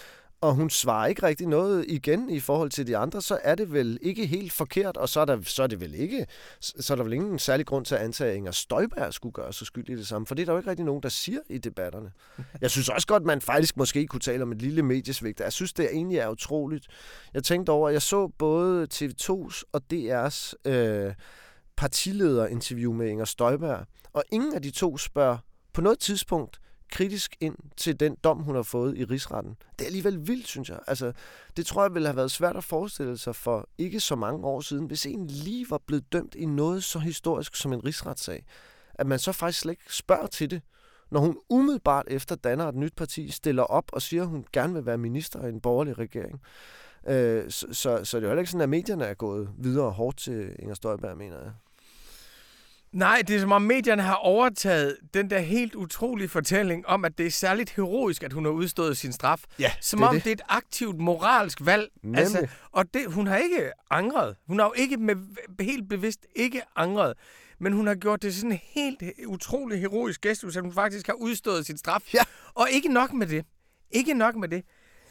og 0.42 0.54
hun 0.54 0.70
svarer 0.70 1.08
ikke 1.08 1.24
rigtig 1.24 1.48
noget 1.48 1.86
igen 1.88 2.30
i 2.30 2.40
forhold 2.40 2.70
til 2.70 2.88
de 2.88 2.98
andre, 2.98 3.22
så 3.22 3.40
er 3.44 3.56
det 3.56 3.74
vel 3.74 4.00
ikke 4.02 4.26
helt 4.26 4.54
forkert, 4.54 4.98
og 4.98 5.10
så 5.10 5.20
er, 5.20 5.26
der, 5.26 5.42
så 5.44 5.63
er 5.63 5.68
det 5.68 5.82
vel 5.82 5.94
ikke, 5.96 6.26
så 6.60 6.94
er 6.94 6.96
der 6.96 7.04
vel 7.04 7.13
ingen 7.13 7.40
særlig 7.40 7.66
grund 7.66 7.86
til 7.86 7.96
at 7.96 8.02
antage, 8.02 8.32
at 8.32 8.36
Inger 8.36 8.52
Støjberg 8.52 9.13
skulle 9.13 9.34
gøre 9.34 9.54
sig 9.54 9.68
skyld 9.68 9.90
i 9.90 9.96
det 9.96 10.08
samme, 10.08 10.26
for 10.28 10.36
det 10.36 10.42
er 10.42 10.46
der 10.46 10.54
jo 10.54 10.58
ikke 10.58 10.70
rigtig 10.70 10.86
nogen, 10.86 11.04
der 11.04 11.10
siger 11.10 11.40
i 11.50 11.58
debatterne. 11.58 12.12
Jeg 12.62 12.72
synes 12.72 12.90
også 12.90 13.08
godt, 13.08 13.24
man 13.24 13.42
faktisk 13.42 13.78
måske 13.78 14.08
kunne 14.08 14.20
tale 14.20 14.44
om 14.44 14.52
et 14.52 14.62
lille 14.62 14.84
mediesvigt. 14.84 15.40
Jeg 15.40 15.54
synes, 15.54 15.74
det 15.74 15.90
egentlig 15.92 16.18
er 16.18 16.30
utroligt. 16.30 16.88
Jeg 17.34 17.44
tænkte 17.44 17.70
over, 17.70 17.90
jeg 17.90 18.02
så 18.02 18.28
både 18.28 18.88
TV2's 18.94 19.63
og 19.72 19.82
DR's 19.94 20.54
øh, 20.66 21.13
partilederinterview 21.78 22.94
med 22.94 23.08
Inger 23.08 23.26
Støjberg, 23.26 23.86
og 24.13 24.24
ingen 24.32 24.54
af 24.54 24.62
de 24.62 24.72
to 24.72 24.98
spørger 24.98 25.38
på 25.74 25.82
noget 25.82 26.00
tidspunkt, 26.00 26.60
kritisk 26.92 27.36
ind 27.40 27.56
til 27.78 28.00
den 28.00 28.18
dom, 28.24 28.40
hun 28.40 28.56
har 28.56 28.63
fået 28.63 28.98
i 28.98 29.04
rigsretten. 29.04 29.56
Det 29.80 29.82
er 29.82 29.86
alligevel 29.86 30.28
vildt, 30.28 30.48
synes 30.48 30.70
jeg. 30.70 30.80
Altså, 30.88 31.13
det 31.58 31.66
tror 31.66 31.84
jeg 31.84 31.94
ville 31.94 32.08
have 32.08 32.16
været 32.16 32.32
svært 32.32 32.56
at 32.56 32.63
forestille 32.63 33.18
sig 33.18 33.36
for 33.36 33.70
ikke 33.78 34.00
så 34.00 34.16
mange 34.16 34.48
år 34.48 34.62
siden, 34.62 34.86
hvis 34.86 35.06
en 35.06 35.28
lige 35.28 35.66
var 35.70 35.82
blevet 35.88 36.13
dømt 36.13 36.36
i 36.36 36.46
noget 36.46 36.84
så 36.84 37.00
historisk 37.00 37.56
som 37.56 37.74
en 37.74 37.86
rigsretssag. 37.86 38.46
At 38.94 39.08
man 39.08 39.20
så 39.20 39.32
faktisk 39.32 39.60
slet 39.60 39.72
ikke 39.72 39.84
spørger 39.96 40.28
til 40.28 40.52
det, 40.52 40.62
når 41.12 41.20
hun 41.20 41.38
umiddelbart 41.50 42.06
efter 42.08 42.36
danner 42.36 42.68
et 42.68 42.76
nyt 42.76 42.94
parti 42.96 43.32
stiller 43.32 43.63
op 43.63 43.90
og 43.94 44.02
siger, 44.02 44.24
at 44.24 44.30
hun 44.30 44.46
gerne 44.54 44.74
vil 44.74 44.86
være 44.86 44.98
minister 44.98 45.46
i 45.46 45.50
en 45.50 45.62
borgerlig 45.62 45.98
regering. 45.98 46.42
Øh, 47.08 47.52
så, 47.52 47.68
så, 47.72 48.04
så 48.04 48.18
det 48.18 48.24
er 48.24 48.28
jo 48.28 48.30
heller 48.30 48.42
ikke 48.42 48.52
sådan, 48.52 48.62
at 48.62 48.70
medierne 48.70 49.06
er 49.06 49.13
gået 49.13 49.50
videre 49.58 49.92
hårdt 49.92 50.18
til 50.18 50.56
Inger 50.60 50.76
Støjberg, 50.76 51.18
mener 51.18 51.38
jeg. 51.38 51.52
Nej, 52.97 53.23
det 53.27 53.36
er 53.36 53.39
som 53.39 53.51
om 53.51 53.62
medierne 53.62 54.01
har 54.01 54.15
overtaget 54.15 54.97
den 55.13 55.29
der 55.29 55.39
helt 55.39 55.75
utrolige 55.75 56.29
fortælling 56.29 56.88
om, 56.88 57.05
at 57.05 57.17
det 57.17 57.25
er 57.25 57.31
særligt 57.31 57.69
heroisk, 57.69 58.23
at 58.23 58.33
hun 58.33 58.45
har 58.45 58.51
udstået 58.51 58.97
sin 58.97 59.13
straf. 59.13 59.43
Ja, 59.60 59.71
som 59.81 59.99
det 59.99 60.07
om 60.07 60.15
det. 60.15 60.23
det 60.23 60.29
er 60.29 60.33
et 60.33 60.41
aktivt 60.49 60.97
moralsk 60.99 61.65
valg. 61.65 61.89
Altså, 62.15 62.47
og 62.71 62.93
det, 62.93 63.13
hun 63.13 63.27
har 63.27 63.38
ikke 63.38 63.71
angret. 63.89 64.36
Hun 64.47 64.60
har 64.60 64.65
jo 64.65 64.73
ikke 64.75 64.97
med, 64.97 65.15
helt 65.60 65.89
bevidst 65.89 66.19
ikke 66.36 66.62
angret. 66.75 67.13
Men 67.60 67.73
hun 67.73 67.88
har 67.88 67.95
gjort 67.95 68.21
det 68.21 68.36
sådan 68.36 68.51
en 68.51 68.60
helt 68.63 69.03
utrolig 69.27 69.79
heroisk 69.79 70.21
gestus, 70.21 70.57
at 70.57 70.63
hun 70.63 70.73
faktisk 70.73 71.07
har 71.07 71.13
udstået 71.13 71.65
sin 71.65 71.77
straf. 71.77 72.13
Ja. 72.13 72.23
Og 72.53 72.67
ikke 72.71 72.93
nok 72.93 73.13
med 73.13 73.27
det. 73.27 73.45
Ikke 73.91 74.13
nok 74.13 74.36
med 74.36 74.47
det. 74.47 74.63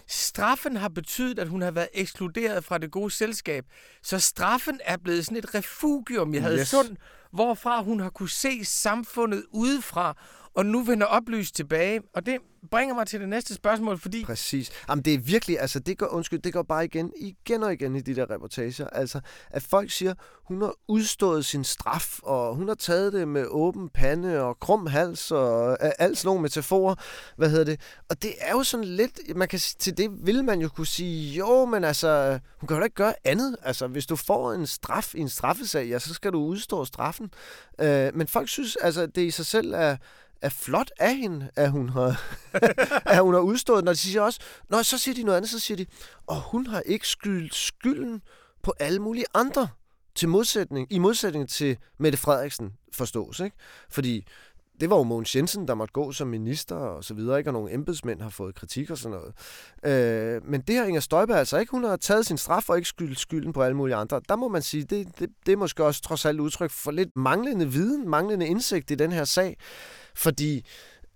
Straffen 0.08 0.76
har 0.76 0.88
betydet, 0.88 1.38
at 1.38 1.48
hun 1.48 1.62
har 1.62 1.70
været 1.70 1.88
ekskluderet 1.94 2.64
fra 2.64 2.78
det 2.78 2.90
gode 2.90 3.10
selskab. 3.10 3.64
Så 4.02 4.18
straffen 4.18 4.80
er 4.84 4.96
blevet 4.96 5.24
sådan 5.24 5.38
et 5.38 5.54
refugium, 5.54 6.34
jeg 6.34 6.42
havde 6.42 6.58
yes. 6.58 6.68
sund, 6.68 6.96
hvorfra 7.36 7.82
hun 7.82 8.00
har 8.00 8.10
kunne 8.10 8.28
se 8.28 8.64
samfundet 8.64 9.44
udefra, 9.50 10.14
og 10.56 10.66
nu 10.66 10.82
vender 10.82 11.06
oplyst 11.06 11.54
tilbage. 11.54 12.02
Og 12.14 12.26
det 12.26 12.38
bringer 12.70 12.94
mig 12.94 13.06
til 13.06 13.20
det 13.20 13.28
næste 13.28 13.54
spørgsmål, 13.54 13.98
fordi... 13.98 14.24
Præcis. 14.24 14.70
Jamen, 14.88 15.04
det 15.04 15.14
er 15.14 15.18
virkelig, 15.18 15.60
altså, 15.60 15.78
det 15.78 15.98
går, 15.98 16.06
undskyld, 16.06 16.40
det 16.40 16.52
går 16.52 16.62
bare 16.62 16.84
igen, 16.84 17.12
igen 17.16 17.62
og 17.62 17.72
igen 17.72 17.96
i 17.96 18.00
de 18.00 18.16
der 18.16 18.30
reportager. 18.30 18.86
Altså, 18.86 19.20
at 19.50 19.62
folk 19.62 19.90
siger, 19.90 20.14
hun 20.44 20.62
har 20.62 20.74
udstået 20.88 21.44
sin 21.44 21.64
straf, 21.64 22.18
og 22.22 22.54
hun 22.54 22.68
har 22.68 22.74
taget 22.74 23.12
det 23.12 23.28
med 23.28 23.46
åben 23.48 23.88
pande 23.88 24.40
og 24.40 24.60
krum 24.60 24.86
hals 24.86 25.30
og 25.30 25.78
alt 26.02 26.18
sådan 26.18 26.28
nogle 26.28 26.42
metaforer. 26.42 26.94
Hvad 27.36 27.50
hedder 27.50 27.64
det? 27.64 27.80
Og 28.08 28.22
det 28.22 28.32
er 28.40 28.52
jo 28.52 28.62
sådan 28.62 28.84
lidt, 28.84 29.36
man 29.36 29.48
kan, 29.48 29.58
til 29.58 29.96
det 29.98 30.10
vil 30.26 30.44
man 30.44 30.60
jo 30.60 30.68
kunne 30.68 30.86
sige, 30.86 31.36
jo, 31.38 31.64
men 31.64 31.84
altså, 31.84 32.38
hun 32.60 32.66
kan 32.66 32.76
jo 32.76 32.84
ikke 32.84 32.94
gøre 32.94 33.14
andet. 33.24 33.56
Altså, 33.62 33.86
hvis 33.86 34.06
du 34.06 34.16
får 34.16 34.52
en 34.52 34.66
straf 34.66 35.14
i 35.14 35.20
en 35.20 35.28
straffesag, 35.28 35.86
ja, 35.86 35.98
så 35.98 36.14
skal 36.14 36.32
du 36.32 36.38
udstå 36.38 36.84
straffen. 36.84 37.30
Øh, 37.80 38.10
men 38.14 38.26
folk 38.26 38.48
synes, 38.48 38.76
altså, 38.76 39.06
det 39.06 39.22
i 39.22 39.30
sig 39.30 39.46
selv 39.46 39.74
er 39.74 39.96
er 40.42 40.48
flot 40.48 40.90
af 40.98 41.16
hende, 41.16 41.50
at 41.56 41.70
hun 41.70 41.88
har, 41.88 42.22
at 43.14 43.22
hun 43.22 43.34
har 43.34 43.40
udstået. 43.40 43.84
Når 43.84 43.92
de 43.92 43.98
siger 43.98 44.22
også, 44.22 44.40
når 44.68 44.82
så 44.82 44.98
siger 44.98 45.14
de 45.14 45.22
noget 45.22 45.36
andet, 45.36 45.50
så 45.50 45.58
siger 45.60 45.76
de, 45.76 45.86
og 46.26 46.40
hun 46.40 46.66
har 46.66 46.80
ikke 46.80 47.08
skyldt 47.08 47.54
skylden 47.54 48.22
på 48.62 48.74
alle 48.80 48.98
mulige 48.98 49.24
andre 49.34 49.68
til 50.14 50.28
modsætning, 50.28 50.92
i 50.92 50.98
modsætning 50.98 51.48
til 51.48 51.76
Mette 51.98 52.18
Frederiksen 52.18 52.72
forstås. 52.92 53.40
Ikke? 53.40 53.56
Fordi 53.90 54.26
det 54.80 54.90
var 54.90 54.96
jo 54.96 55.02
Mogens 55.02 55.36
Jensen, 55.36 55.68
der 55.68 55.74
måtte 55.74 55.92
gå 55.92 56.12
som 56.12 56.28
minister 56.28 56.76
og 56.76 57.04
så 57.04 57.14
videre, 57.14 57.38
ikke? 57.38 57.50
og 57.50 57.52
nogle 57.52 57.74
embedsmænd 57.74 58.20
har 58.20 58.30
fået 58.30 58.54
kritik 58.54 58.90
og 58.90 58.98
sådan 58.98 59.18
noget. 59.18 59.34
Øh, 59.84 60.50
men 60.50 60.60
det 60.60 60.76
har 60.76 60.84
Inger 60.84 61.00
Støjberg 61.00 61.38
altså 61.38 61.58
ikke. 61.58 61.70
Hun 61.70 61.84
har 61.84 61.96
taget 61.96 62.26
sin 62.26 62.38
straf 62.38 62.70
og 62.70 62.76
ikke 62.76 62.88
skyld, 62.88 63.16
skylden 63.16 63.52
på 63.52 63.62
alle 63.62 63.76
mulige 63.76 63.96
andre. 63.96 64.20
Der 64.28 64.36
må 64.36 64.48
man 64.48 64.62
sige, 64.62 64.84
det, 64.84 65.18
det, 65.18 65.30
det 65.46 65.52
er 65.52 65.56
måske 65.56 65.84
også 65.84 66.02
trods 66.02 66.24
alt 66.24 66.40
udtryk 66.40 66.70
for 66.70 66.90
lidt 66.90 67.16
manglende 67.16 67.72
viden, 67.72 68.08
manglende 68.08 68.46
indsigt 68.46 68.90
i 68.90 68.94
den 68.94 69.12
her 69.12 69.24
sag. 69.24 69.56
Fordi 70.14 70.66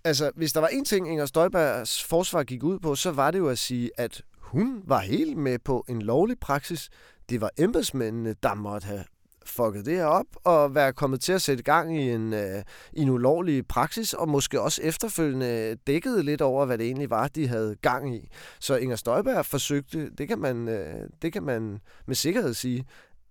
altså, 0.04 0.30
hvis 0.36 0.52
der 0.52 0.60
var 0.60 0.68
en 0.68 0.84
ting, 0.84 1.08
Inger 1.08 1.26
Støjbergs 1.26 2.04
forsvar 2.04 2.42
gik 2.42 2.62
ud 2.62 2.78
på, 2.78 2.94
så 2.94 3.10
var 3.10 3.30
det 3.30 3.38
jo 3.38 3.48
at 3.48 3.58
sige, 3.58 3.90
at 3.96 4.22
hun 4.38 4.82
var 4.86 5.00
helt 5.00 5.36
med 5.36 5.58
på 5.58 5.84
en 5.88 6.02
lovlig 6.02 6.38
praksis. 6.40 6.88
Det 7.28 7.40
var 7.40 7.50
embedsmændene, 7.58 8.34
der 8.42 8.54
måtte 8.54 8.86
have 8.86 9.04
fucket 9.46 9.86
det 9.86 9.96
her 9.96 10.04
op 10.04 10.26
og 10.44 10.74
være 10.74 10.92
kommet 10.92 11.20
til 11.20 11.32
at 11.32 11.42
sætte 11.42 11.62
gang 11.62 11.98
i 11.98 12.10
en, 12.10 12.32
øh, 12.32 12.62
i 12.92 13.00
en 13.00 13.08
ulovlig 13.08 13.66
praksis, 13.66 14.12
og 14.14 14.28
måske 14.28 14.60
også 14.60 14.82
efterfølgende 14.82 15.76
dækkede 15.86 16.22
lidt 16.22 16.40
over, 16.40 16.66
hvad 16.66 16.78
det 16.78 16.86
egentlig 16.86 17.10
var, 17.10 17.28
de 17.28 17.48
havde 17.48 17.76
gang 17.82 18.14
i. 18.14 18.28
Så 18.60 18.76
Inger 18.76 18.96
Støjberg 18.96 19.46
forsøgte, 19.46 20.10
det 20.10 20.28
kan 20.28 20.38
man, 20.38 20.68
øh, 20.68 21.08
det 21.22 21.32
kan 21.32 21.42
man 21.42 21.80
med 22.06 22.14
sikkerhed 22.14 22.54
sige, 22.54 22.84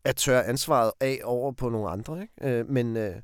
at 0.04 0.16
tørre 0.16 0.46
ansvaret 0.46 0.92
af 1.00 1.20
over 1.24 1.52
på 1.52 1.70
nogle 1.70 1.90
andre. 1.90 2.22
Ikke? 2.22 2.60
Øh, 2.60 2.70
men, 2.70 2.98
øh, 2.98 3.16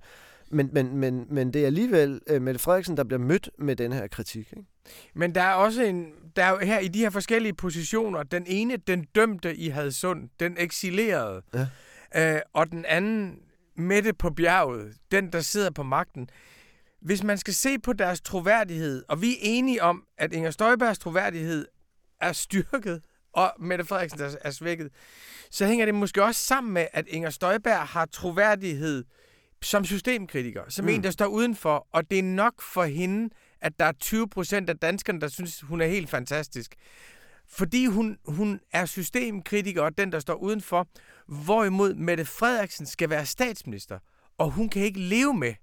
men, 0.52 0.70
men, 0.74 0.98
men, 0.98 1.26
men 1.30 1.54
det 1.54 1.62
er 1.62 1.66
alligevel 1.66 2.22
øh, 2.28 2.42
Mette 2.42 2.60
Frederiksen, 2.60 2.98
der 2.98 3.04
bliver 3.04 3.20
mødt 3.20 3.50
med 3.60 3.76
den 3.76 3.94
her 3.94 4.08
kritik. 4.08 4.54
Ikke? 4.58 4.70
Men 5.14 5.36
der 5.36 5.42
er 5.42 5.54
også 5.54 5.84
en, 5.84 6.06
der 6.36 6.44
er 6.44 6.50
jo 6.50 6.58
her 6.58 6.80
i 6.80 6.88
de 6.88 7.00
her 7.00 7.10
forskellige 7.10 7.54
positioner, 7.54 8.24
den 8.24 8.44
ene, 8.48 8.78
den 8.78 9.06
dømte 9.16 9.56
i 9.56 9.70
Hadsund, 9.70 10.30
den 10.40 10.56
eksilerede, 10.60 11.42
ja. 11.54 11.68
Øh, 12.16 12.40
og 12.54 12.72
den 12.72 12.86
anden, 12.86 13.40
Mette 13.78 14.14
på 14.14 14.30
bjerget, 14.30 14.98
den 15.12 15.34
der 15.34 15.42
sidder 15.42 15.72
på 15.72 15.84
magten. 15.84 16.30
Hvis 17.02 17.24
man 17.24 17.38
skal 17.38 17.54
se 17.54 17.80
på 17.80 17.94
deres 17.94 18.22
troværdighed, 18.22 19.04
og 19.08 19.22
vi 19.22 19.32
er 19.32 19.38
enige 19.42 19.84
om, 19.84 20.04
at 20.18 20.34
Inger 20.34 20.52
Støjbergs 20.52 21.00
troværdighed 21.00 21.68
er 22.22 22.34
styrket, 22.34 23.02
og 23.34 23.54
Mette 23.60 23.86
Frederiksen 23.86 24.22
er, 24.22 24.36
er 24.42 24.52
svækket, 24.52 24.90
så 25.52 25.66
hænger 25.68 25.86
det 25.86 25.96
måske 25.96 26.24
også 26.24 26.42
sammen 26.42 26.74
med, 26.74 26.88
at 26.94 27.08
Inger 27.08 27.30
Støjberg 27.30 27.80
har 27.88 28.06
troværdighed 28.06 29.04
som 29.62 29.86
systemkritiker, 29.86 30.62
som 30.70 30.86
mm. 30.86 30.90
en, 30.90 31.04
der 31.04 31.12
står 31.12 31.26
udenfor, 31.26 31.88
og 31.92 32.12
det 32.12 32.20
er 32.20 32.24
nok 32.24 32.62
for 32.62 32.84
hende, 32.84 33.30
at 33.62 33.80
der 33.80 33.86
er 33.86 33.92
20 33.92 34.30
procent 34.30 34.70
af 34.70 34.78
danskerne, 34.78 35.22
der 35.22 35.28
synes, 35.28 35.62
hun 35.62 35.82
er 35.82 35.86
helt 35.86 36.10
fantastisk. 36.10 36.76
Fordi 37.50 37.86
hun, 37.86 38.18
hun 38.26 38.60
er 38.72 38.86
systemkritiker 38.86 39.82
og 39.82 39.98
den, 39.98 40.12
der 40.12 40.20
står 40.20 40.34
udenfor, 40.34 40.88
hvorimod 41.28 41.94
Mette 41.94 42.26
Frederiksen 42.26 42.86
skal 42.86 43.10
være 43.10 43.26
statsminister, 43.26 44.00
og 44.38 44.52
hun 44.52 44.70
kan 44.70 44.82
ikke 44.82 45.00
leve 45.00 45.34
med, 45.34 45.54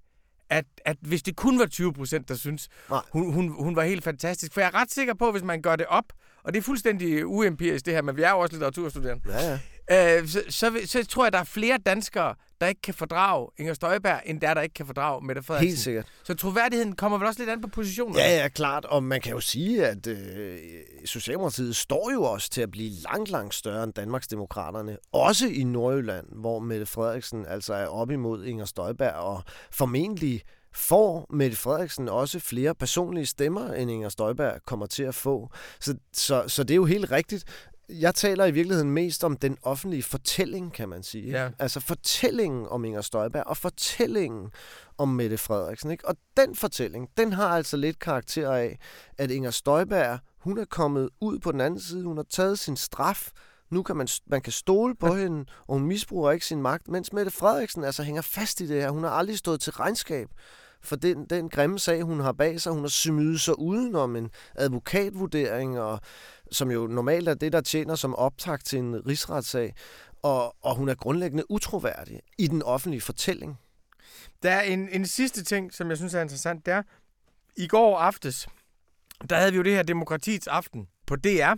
at, 0.50 0.64
at 0.84 0.96
hvis 1.00 1.22
det 1.22 1.36
kun 1.36 1.58
var 1.58 1.66
20 1.66 1.92
procent, 1.92 2.28
der 2.28 2.34
synes, 2.34 2.68
hun, 3.12 3.32
hun, 3.32 3.48
hun 3.48 3.76
var 3.76 3.82
helt 3.82 4.04
fantastisk. 4.04 4.52
For 4.52 4.60
jeg 4.60 4.66
er 4.66 4.74
ret 4.74 4.92
sikker 4.92 5.14
på, 5.14 5.26
at 5.26 5.32
hvis 5.32 5.42
man 5.42 5.62
gør 5.62 5.76
det 5.76 5.86
op, 5.86 6.04
og 6.42 6.52
det 6.52 6.58
er 6.58 6.62
fuldstændig 6.62 7.26
uempirisk 7.26 7.86
det 7.86 7.94
her, 7.94 8.02
men 8.02 8.16
vi 8.16 8.22
er 8.22 8.30
jo 8.30 8.38
også 8.38 8.52
litteraturstuderende, 8.52 9.32
ja, 9.32 9.50
ja 9.50 9.58
øh, 9.90 10.28
så, 10.28 10.42
så, 10.48 10.80
så 10.86 11.06
tror 11.06 11.24
jeg, 11.24 11.32
der 11.32 11.38
er 11.38 11.44
flere 11.44 11.78
danskere, 11.86 12.34
der 12.60 12.68
ikke 12.68 12.82
kan 12.82 12.94
fordrage 12.94 13.48
Inger 13.58 13.74
Støjberg, 13.74 14.20
end 14.26 14.40
der, 14.40 14.54
der 14.54 14.60
ikke 14.60 14.74
kan 14.74 14.86
fordrage 14.86 15.26
Mette 15.26 15.42
Frederiksen. 15.42 15.68
Helt 15.68 15.78
sikkert. 15.78 16.06
Så 16.24 16.34
troværdigheden 16.34 16.94
kommer 16.96 17.18
vel 17.18 17.26
også 17.26 17.40
lidt 17.40 17.50
an 17.50 17.60
på 17.60 17.68
positionen? 17.68 18.16
Ja, 18.16 18.36
ja, 18.36 18.48
klart. 18.48 18.84
Og 18.84 19.02
man 19.02 19.20
kan 19.20 19.32
jo 19.32 19.40
sige, 19.40 19.86
at 19.86 20.06
øh, 20.06 20.58
Socialdemokratiet 21.04 21.76
står 21.76 22.10
jo 22.12 22.22
også 22.22 22.50
til 22.50 22.60
at 22.60 22.70
blive 22.70 22.90
langt, 22.90 23.30
langt 23.30 23.54
større 23.54 23.84
end 23.84 23.92
Danmarksdemokraterne. 23.92 24.96
Også 25.12 25.46
i 25.46 25.64
Nordjylland, 25.64 26.26
hvor 26.32 26.58
Mette 26.58 26.86
Frederiksen 26.86 27.46
altså 27.46 27.74
er 27.74 27.86
op 27.86 28.10
imod 28.10 28.44
Inger 28.44 28.64
Støjberg, 28.64 29.14
og 29.14 29.42
formentlig 29.70 30.42
får 30.74 31.26
Mette 31.30 31.56
Frederiksen 31.56 32.08
også 32.08 32.38
flere 32.38 32.74
personlige 32.74 33.26
stemmer, 33.26 33.72
end 33.72 33.90
Inger 33.90 34.08
Støjberg 34.08 34.60
kommer 34.66 34.86
til 34.86 35.02
at 35.02 35.14
få. 35.14 35.50
Så, 35.80 35.94
så, 36.12 36.44
så 36.46 36.62
det 36.62 36.70
er 36.70 36.76
jo 36.76 36.84
helt 36.84 37.10
rigtigt 37.10 37.44
jeg 37.88 38.14
taler 38.14 38.44
i 38.44 38.50
virkeligheden 38.50 38.90
mest 38.90 39.24
om 39.24 39.36
den 39.36 39.58
offentlige 39.62 40.02
fortælling, 40.02 40.72
kan 40.72 40.88
man 40.88 41.02
sige. 41.02 41.30
Ja. 41.30 41.50
Altså 41.58 41.80
fortællingen 41.80 42.66
om 42.66 42.84
Inger 42.84 43.00
Støjberg 43.00 43.46
og 43.46 43.56
fortællingen 43.56 44.50
om 44.98 45.08
Mette 45.08 45.38
Frederiksen. 45.38 45.90
Ikke? 45.90 46.08
Og 46.08 46.16
den 46.36 46.56
fortælling, 46.56 47.08
den 47.16 47.32
har 47.32 47.48
altså 47.48 47.76
lidt 47.76 47.98
karakter 47.98 48.52
af, 48.52 48.78
at 49.18 49.30
Inger 49.30 49.50
Støjberg, 49.50 50.18
hun 50.38 50.58
er 50.58 50.64
kommet 50.64 51.08
ud 51.20 51.38
på 51.38 51.52
den 51.52 51.60
anden 51.60 51.80
side, 51.80 52.04
hun 52.04 52.16
har 52.16 52.26
taget 52.30 52.58
sin 52.58 52.76
straf, 52.76 53.30
nu 53.70 53.82
kan 53.82 53.96
man, 53.96 54.08
man 54.26 54.40
kan 54.40 54.52
stole 54.52 54.94
på 54.94 55.14
hende, 55.14 55.44
og 55.66 55.74
hun 55.74 55.86
misbruger 55.86 56.30
ikke 56.30 56.46
sin 56.46 56.62
magt, 56.62 56.88
mens 56.88 57.12
Mette 57.12 57.30
Frederiksen 57.30 57.84
altså 57.84 58.02
hænger 58.02 58.22
fast 58.22 58.60
i 58.60 58.66
det 58.66 58.82
her. 58.82 58.90
Hun 58.90 59.02
har 59.02 59.10
aldrig 59.10 59.38
stået 59.38 59.60
til 59.60 59.72
regnskab 59.72 60.28
for 60.82 60.96
den, 60.96 61.24
den 61.24 61.48
grimme 61.48 61.78
sag, 61.78 62.02
hun 62.02 62.20
har 62.20 62.32
bag 62.32 62.60
sig. 62.60 62.72
Hun 62.72 62.80
har 62.80 62.88
smyget 62.88 63.40
sig 63.40 63.58
udenom 63.58 64.16
en 64.16 64.30
advokatvurdering 64.54 65.80
og 65.80 66.00
som 66.52 66.70
jo 66.70 66.86
normalt 66.86 67.28
er 67.28 67.34
det, 67.34 67.52
der 67.52 67.60
tjener 67.60 67.94
som 67.94 68.14
optakt 68.14 68.66
til 68.66 68.78
en 68.78 69.06
rigsretssag, 69.06 69.74
og, 70.22 70.64
og 70.64 70.76
hun 70.76 70.88
er 70.88 70.94
grundlæggende 70.94 71.50
utroværdig 71.50 72.20
i 72.38 72.46
den 72.46 72.62
offentlige 72.62 73.00
fortælling. 73.00 73.58
Der 74.42 74.50
er 74.50 74.62
en, 74.62 74.88
en 74.88 75.06
sidste 75.06 75.44
ting, 75.44 75.72
som 75.72 75.88
jeg 75.88 75.96
synes 75.96 76.14
er 76.14 76.20
interessant, 76.20 76.66
det 76.66 76.74
er, 76.74 76.82
i 77.56 77.66
går 77.66 77.98
aftes, 77.98 78.48
der 79.30 79.36
havde 79.36 79.50
vi 79.52 79.56
jo 79.56 79.62
det 79.62 79.72
her 79.72 79.82
demokratiets 79.82 80.46
aften 80.46 80.88
på 81.06 81.16
DR, 81.16 81.54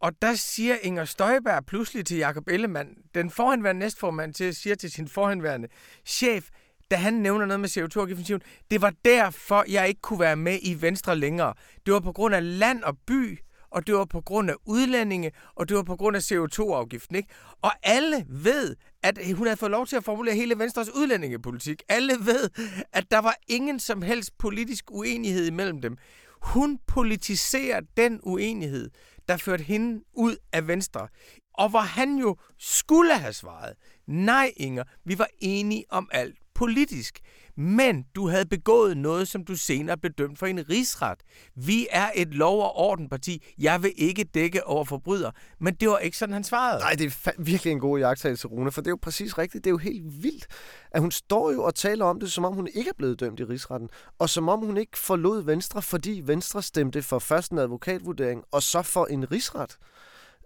og 0.00 0.12
der 0.22 0.34
siger 0.34 0.76
Inger 0.82 1.04
Støjberg 1.04 1.66
pludselig 1.66 2.06
til 2.06 2.16
Jakob 2.16 2.48
Ellemann, 2.48 2.88
den 3.14 3.30
forhenværende 3.30 3.78
næstformand, 3.78 4.34
til, 4.34 4.54
siger 4.54 4.74
til 4.74 4.90
sin 4.90 5.08
forhenværende 5.08 5.68
chef, 6.06 6.48
da 6.90 6.96
han 6.96 7.14
nævner 7.14 7.46
noget 7.46 7.60
med 7.60 7.68
CO2-afgiften, 7.68 8.40
det 8.70 8.82
var 8.82 8.92
derfor, 9.04 9.64
jeg 9.68 9.88
ikke 9.88 10.00
kunne 10.00 10.20
være 10.20 10.36
med 10.36 10.58
i 10.62 10.82
Venstre 10.82 11.16
længere. 11.16 11.54
Det 11.86 11.94
var 11.94 12.00
på 12.00 12.12
grund 12.12 12.34
af 12.34 12.58
land 12.58 12.82
og 12.82 12.98
by, 13.06 13.38
og 13.70 13.86
det 13.86 13.94
var 13.94 14.04
på 14.04 14.20
grund 14.20 14.50
af 14.50 14.54
udlændinge, 14.66 15.32
og 15.54 15.68
det 15.68 15.76
var 15.76 15.82
på 15.82 15.96
grund 15.96 16.16
af 16.16 16.20
CO2-afgiften. 16.32 17.16
Ikke? 17.16 17.28
Og 17.62 17.72
alle 17.82 18.26
ved, 18.28 18.76
at 19.02 19.18
hun 19.34 19.46
havde 19.46 19.56
fået 19.56 19.70
lov 19.70 19.86
til 19.86 19.96
at 19.96 20.04
formulere 20.04 20.34
hele 20.34 20.58
Venstres 20.58 20.94
udlændingepolitik. 20.94 21.82
Alle 21.88 22.14
ved, 22.20 22.50
at 22.92 23.10
der 23.10 23.18
var 23.18 23.34
ingen 23.48 23.80
som 23.80 24.02
helst 24.02 24.38
politisk 24.38 24.84
uenighed 24.90 25.46
imellem 25.46 25.80
dem. 25.80 25.96
Hun 26.42 26.78
politiserer 26.86 27.80
den 27.96 28.20
uenighed, 28.22 28.90
der 29.28 29.36
førte 29.36 29.64
hende 29.64 30.04
ud 30.12 30.36
af 30.52 30.68
Venstre. 30.68 31.08
Og 31.54 31.68
hvor 31.68 31.80
han 31.80 32.16
jo 32.16 32.36
skulle 32.58 33.14
have 33.14 33.32
svaret, 33.32 33.74
nej 34.06 34.52
Inger, 34.56 34.84
vi 35.04 35.18
var 35.18 35.28
enige 35.38 35.84
om 35.90 36.08
alt 36.12 36.39
politisk 36.60 37.20
men 37.60 38.04
du 38.14 38.28
havde 38.28 38.46
begået 38.46 38.96
noget, 38.96 39.28
som 39.28 39.44
du 39.44 39.56
senere 39.56 39.98
blev 39.98 40.12
dømt 40.12 40.38
for 40.38 40.46
en 40.46 40.70
rigsret. 40.70 41.18
Vi 41.56 41.86
er 41.90 42.10
et 42.14 42.34
lov- 42.34 42.62
og 42.62 42.76
ordenparti. 42.76 43.52
Jeg 43.58 43.82
vil 43.82 43.92
ikke 43.96 44.24
dække 44.24 44.66
over 44.66 44.84
forbryder. 44.84 45.30
Men 45.58 45.74
det 45.74 45.88
var 45.88 45.98
ikke 45.98 46.16
sådan, 46.16 46.32
han 46.32 46.44
svarede. 46.44 46.80
Nej, 46.80 46.92
det 46.92 47.06
er 47.06 47.30
virkelig 47.38 47.70
en 47.70 47.80
god 47.80 47.98
jagttagelse, 47.98 48.48
Rune, 48.48 48.72
for 48.72 48.80
det 48.80 48.88
er 48.88 48.92
jo 48.92 48.98
præcis 49.02 49.38
rigtigt. 49.38 49.64
Det 49.64 49.70
er 49.70 49.72
jo 49.72 49.78
helt 49.78 50.22
vildt, 50.22 50.46
at 50.90 51.00
hun 51.00 51.10
står 51.10 51.52
jo 51.52 51.64
og 51.64 51.74
taler 51.74 52.04
om 52.04 52.20
det, 52.20 52.32
som 52.32 52.44
om 52.44 52.54
hun 52.54 52.68
ikke 52.74 52.88
er 52.88 52.94
blevet 52.98 53.20
dømt 53.20 53.40
i 53.40 53.44
rigsretten, 53.44 53.88
og 54.18 54.30
som 54.30 54.48
om 54.48 54.58
hun 54.60 54.76
ikke 54.76 54.98
forlod 54.98 55.42
Venstre, 55.42 55.82
fordi 55.82 56.22
Venstre 56.24 56.62
stemte 56.62 57.02
for 57.02 57.18
først 57.18 57.52
en 57.52 57.58
advokatvurdering, 57.58 58.44
og 58.52 58.62
så 58.62 58.82
for 58.82 59.06
en 59.06 59.32
rigsret. 59.32 59.76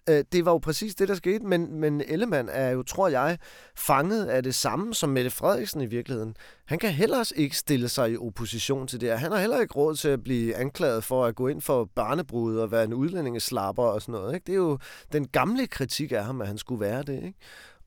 Øh, 0.09 0.25
det 0.33 0.45
var 0.45 0.53
jo 0.53 0.59
præcis 0.59 0.95
det, 0.95 1.09
der 1.09 1.15
skete, 1.15 1.45
men, 1.45 1.81
men 1.81 2.01
Ellemann 2.01 2.49
er 2.49 2.71
jo, 2.71 2.83
tror 2.83 3.09
jeg, 3.09 3.39
fanget 3.77 4.27
af 4.27 4.43
det 4.43 4.55
samme 4.55 4.95
som 4.95 5.11
Mette 5.11 5.31
Frederiksen 5.31 5.81
i 5.81 5.87
virkeligheden. 5.87 6.37
Han 6.65 6.79
kan 6.79 6.91
heller 6.91 7.33
ikke 7.37 7.57
stille 7.57 7.89
sig 7.89 8.13
i 8.13 8.17
opposition 8.17 8.87
til 8.87 9.01
det 9.01 9.09
her. 9.09 9.17
Han 9.17 9.33
har 9.33 9.39
heller 9.39 9.61
ikke 9.61 9.75
råd 9.75 9.97
til 9.97 10.09
at 10.09 10.25
blive 10.25 10.57
anklaget 10.57 11.05
for 11.05 11.25
at 11.25 11.35
gå 11.35 11.49
ind 11.49 11.61
for 11.61 11.85
barnebrud 11.95 12.57
og 12.57 12.71
være 12.71 12.85
en 12.85 12.95
udlændingeslapper 12.95 13.83
og 13.83 14.03
sådan 14.03 14.13
noget. 14.13 14.35
Ikke? 14.35 14.45
Det 14.47 14.53
er 14.53 14.57
jo 14.57 14.79
den 15.13 15.29
gamle 15.29 15.67
kritik 15.67 16.13
af 16.13 16.25
ham, 16.25 16.41
at 16.41 16.47
han 16.47 16.59
skulle 16.59 16.81
være 16.81 17.03
det. 17.03 17.23
Ikke? 17.23 17.39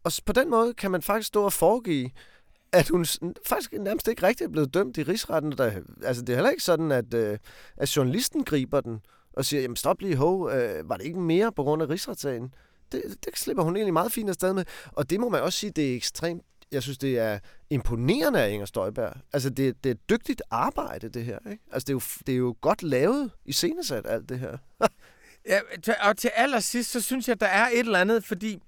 Og 0.04 0.12
på 0.26 0.34
den 0.34 0.50
måde 0.50 0.74
kan 0.74 0.92
man 0.92 1.02
faktisk 1.02 1.28
stå 1.28 1.44
og 1.44 1.54
foregive, 1.54 2.10
at 2.72 2.90
hun 2.90 3.06
faktisk 3.46 3.74
nærmest 3.74 4.08
ikke 4.08 4.24
rigtig 4.24 4.46
er 4.46 4.50
blevet 4.50 4.74
dømt 4.74 4.98
i 4.98 5.04
rigsretten. 5.04 5.52
Der, 5.52 5.72
altså, 6.04 6.22
det 6.22 6.34
er 6.34 6.38
heller 6.38 6.50
ikke 6.50 6.64
sådan, 6.64 6.92
at, 6.92 7.14
øh, 7.14 7.38
at 7.78 7.98
journalisten 7.98 8.44
griber 8.44 8.82
den 8.82 9.02
og 9.38 9.46
siger, 9.46 9.62
jamen 9.62 9.76
stop 9.76 10.02
lige, 10.02 10.16
ho, 10.16 10.50
øh, 10.50 10.90
var 10.90 10.98
det 10.98 11.06
ikke 11.06 11.20
mere 11.20 11.52
på 11.52 11.64
grund 11.64 11.82
af 11.82 11.90
rigsretssagen? 11.90 12.54
Det, 12.92 13.02
det 13.26 13.38
slipper 13.38 13.64
hun 13.64 13.76
egentlig 13.76 13.94
meget 13.94 14.12
fint 14.12 14.30
afsted 14.30 14.54
med. 14.54 14.66
Og 14.92 15.10
det 15.10 15.20
må 15.20 15.30
man 15.30 15.42
også 15.42 15.60
sige, 15.60 15.72
det 15.72 15.92
er 15.92 15.96
ekstremt 15.96 16.44
jeg 16.72 16.84
synes, 16.84 16.98
det 16.98 17.20
er 17.20 17.40
imponerende 17.70 18.42
af 18.42 18.50
Inger 18.50 18.66
Støjberg. 18.66 19.14
Altså, 19.34 19.50
det, 19.50 19.84
det 19.84 19.90
er 19.90 19.96
dygtigt 20.10 20.42
arbejde, 20.52 21.10
det 21.10 21.26
her. 21.26 21.40
Ikke? 21.52 21.64
Altså, 21.72 21.86
det 21.86 21.90
er, 21.90 21.94
jo, 21.94 22.02
det 22.28 22.34
er 22.34 22.38
jo 22.38 22.56
godt 22.62 22.84
lavet 22.84 23.32
i 23.46 23.52
scenesat, 23.52 24.06
alt 24.08 24.30
det 24.30 24.40
her. 24.40 24.58
ja, 25.50 25.60
og 26.10 26.18
til 26.18 26.32
allersidst, 26.36 26.92
så 26.92 27.02
synes 27.02 27.28
jeg, 27.28 27.40
der 27.40 27.48
er 27.48 27.68
et 27.68 27.80
eller 27.80 28.00
andet, 28.00 28.24
fordi 28.24 28.60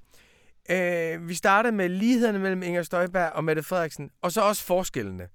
øh, 0.71 1.27
vi 1.27 1.34
startede 1.34 1.75
med 1.75 1.89
lighederne 1.89 2.39
mellem 2.39 2.63
Inger 2.63 2.84
Støjberg 2.84 3.32
og 3.32 3.43
Mette 3.43 3.63
Frederiksen, 3.63 4.12
og 4.21 4.32
så 4.32 4.41
også 4.41 4.63
forskellene. 4.63 5.27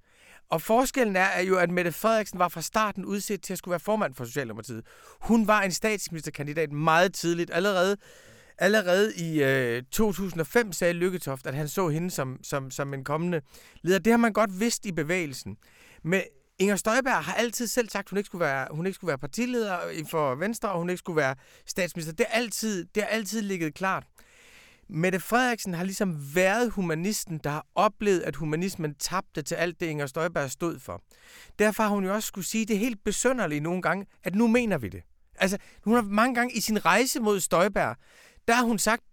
Og 0.49 0.61
forskellen 0.61 1.15
er, 1.15 1.39
jo, 1.39 1.57
at 1.57 1.69
Mette 1.69 1.91
Frederiksen 1.91 2.39
var 2.39 2.47
fra 2.47 2.61
starten 2.61 3.05
udset 3.05 3.41
til 3.41 3.53
at 3.53 3.57
skulle 3.57 3.71
være 3.71 3.79
formand 3.79 4.13
for 4.15 4.25
Socialdemokratiet. 4.25 4.85
Hun 5.21 5.47
var 5.47 5.61
en 5.61 5.71
statsministerkandidat 5.71 6.71
meget 6.71 7.13
tidligt. 7.13 7.51
Allerede, 7.53 7.97
allerede 8.57 9.15
i 9.15 9.43
øh, 9.43 9.83
2005 9.91 10.73
sagde 10.73 10.93
Lykketoft, 10.93 11.47
at 11.47 11.55
han 11.55 11.67
så 11.67 11.89
hende 11.89 12.11
som, 12.11 12.39
som, 12.43 12.71
som 12.71 12.93
en 12.93 13.03
kommende 13.03 13.41
leder. 13.81 13.99
Det 13.99 14.13
har 14.13 14.17
man 14.17 14.33
godt 14.33 14.59
vidst 14.59 14.85
i 14.85 14.91
bevægelsen. 14.91 15.57
Men 16.03 16.21
Inger 16.59 16.75
Støjberg 16.75 17.23
har 17.23 17.33
altid 17.33 17.67
selv 17.67 17.89
sagt, 17.89 18.05
at 18.05 18.09
hun 18.09 18.17
ikke 18.17 18.27
skulle 18.27 18.45
være, 18.45 18.67
hun 18.71 18.85
ikke 18.85 18.95
skulle 18.95 19.09
være 19.09 19.17
partileder 19.17 19.77
for 20.09 20.35
Venstre, 20.35 20.71
og 20.71 20.79
hun 20.79 20.89
ikke 20.89 20.99
skulle 20.99 21.17
være 21.17 21.35
statsminister. 21.65 22.13
Det 22.13 22.25
har 22.29 22.39
altid, 22.39 22.85
det 22.95 23.03
har 23.03 23.09
altid 23.09 23.41
ligget 23.41 23.73
klart. 23.73 24.03
Mette 24.89 25.19
Frederiksen 25.19 25.73
har 25.73 25.83
ligesom 25.83 26.35
været 26.35 26.71
humanisten, 26.71 27.39
der 27.43 27.49
har 27.49 27.65
oplevet, 27.75 28.21
at 28.21 28.35
humanismen 28.35 28.95
tabte 28.95 29.41
til 29.41 29.55
alt 29.55 29.79
det, 29.79 29.85
Inger 29.85 30.05
Støjberg 30.05 30.51
stod 30.51 30.79
for. 30.79 31.01
Derfor 31.59 31.83
har 31.83 31.89
hun 31.89 32.05
jo 32.05 32.13
også 32.13 32.27
skulle 32.27 32.45
sige 32.45 32.65
det 32.65 32.77
helt 32.77 33.03
besønderligt 33.03 33.63
nogle 33.63 33.81
gange, 33.81 34.05
at 34.23 34.35
nu 34.35 34.47
mener 34.47 34.77
vi 34.77 34.89
det. 34.89 35.01
Altså, 35.35 35.57
hun 35.83 35.95
har 35.95 36.01
mange 36.01 36.35
gange 36.35 36.53
i 36.53 36.61
sin 36.61 36.85
rejse 36.85 37.19
mod 37.19 37.39
Støjberg, 37.39 37.95
der 38.47 38.53
har 38.53 38.63
hun 38.63 38.79
sagt, 38.79 39.03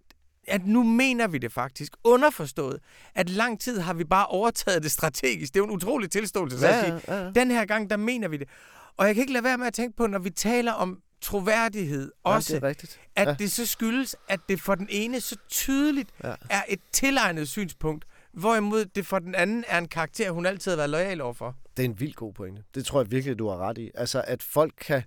at 0.49 0.67
nu 0.67 0.83
mener 0.83 1.27
vi 1.27 1.39
det 1.39 1.53
faktisk. 1.53 1.93
Underforstået, 2.05 2.79
at 3.15 3.29
lang 3.29 3.61
tid 3.61 3.79
har 3.81 3.95
vi 3.95 4.05
bare 4.05 4.27
overtaget 4.27 4.83
det 4.83 4.91
strategisk. 4.91 5.55
Det 5.55 5.61
er 5.61 5.65
jo 5.65 5.69
en 5.69 5.77
utrolig 5.77 6.11
tilståelse 6.11 6.67
ja, 6.67 6.79
at 6.79 6.85
sige. 6.85 7.15
Ja, 7.17 7.25
ja. 7.25 7.31
Den 7.31 7.51
her 7.51 7.65
gang, 7.65 7.91
der 7.91 7.97
mener 7.97 8.29
vi 8.29 8.37
det. 8.37 8.49
Og 8.97 9.07
jeg 9.07 9.15
kan 9.15 9.23
ikke 9.23 9.33
lade 9.33 9.45
være 9.45 9.59
med 9.59 9.67
at 9.67 9.75
tænke 9.75 9.97
på, 9.97 10.07
når 10.07 10.19
vi 10.19 10.31
taler 10.31 10.73
om 10.73 10.99
troværdighed 11.23 12.13
også, 12.25 12.55
det 12.55 12.63
er 12.63 12.69
rigtigt. 12.69 13.01
at 13.17 13.29
ja. 13.29 13.35
det 13.39 13.53
så 13.53 13.67
skyldes, 13.67 14.17
at 14.29 14.41
det 14.49 14.61
for 14.61 14.75
den 14.75 14.87
ene 14.91 15.21
så 15.21 15.37
tydeligt 15.49 16.11
ja. 16.25 16.35
er 16.51 16.63
et 16.69 16.81
tilegnet 16.93 17.49
synspunkt, 17.49 18.05
hvorimod 18.33 18.85
det 18.85 19.07
for 19.07 19.19
den 19.19 19.35
anden 19.35 19.65
er 19.69 19.79
en 19.79 19.89
karakter, 19.89 20.31
hun 20.31 20.47
altid 20.47 20.71
har 20.71 20.77
været 20.77 20.91
lojal 20.91 21.21
overfor. 21.21 21.57
Det 21.77 21.83
er 21.83 21.89
en 21.89 22.01
vild 22.01 22.15
god 22.15 22.33
pointe. 22.33 22.63
Det 22.75 22.85
tror 22.87 23.01
jeg 23.01 23.11
virkelig, 23.11 23.39
du 23.39 23.49
har 23.49 23.57
ret 23.57 23.79
i. 23.79 23.91
Altså, 23.95 24.25
at 24.27 24.43
folk 24.43 24.75
kan 24.81 25.03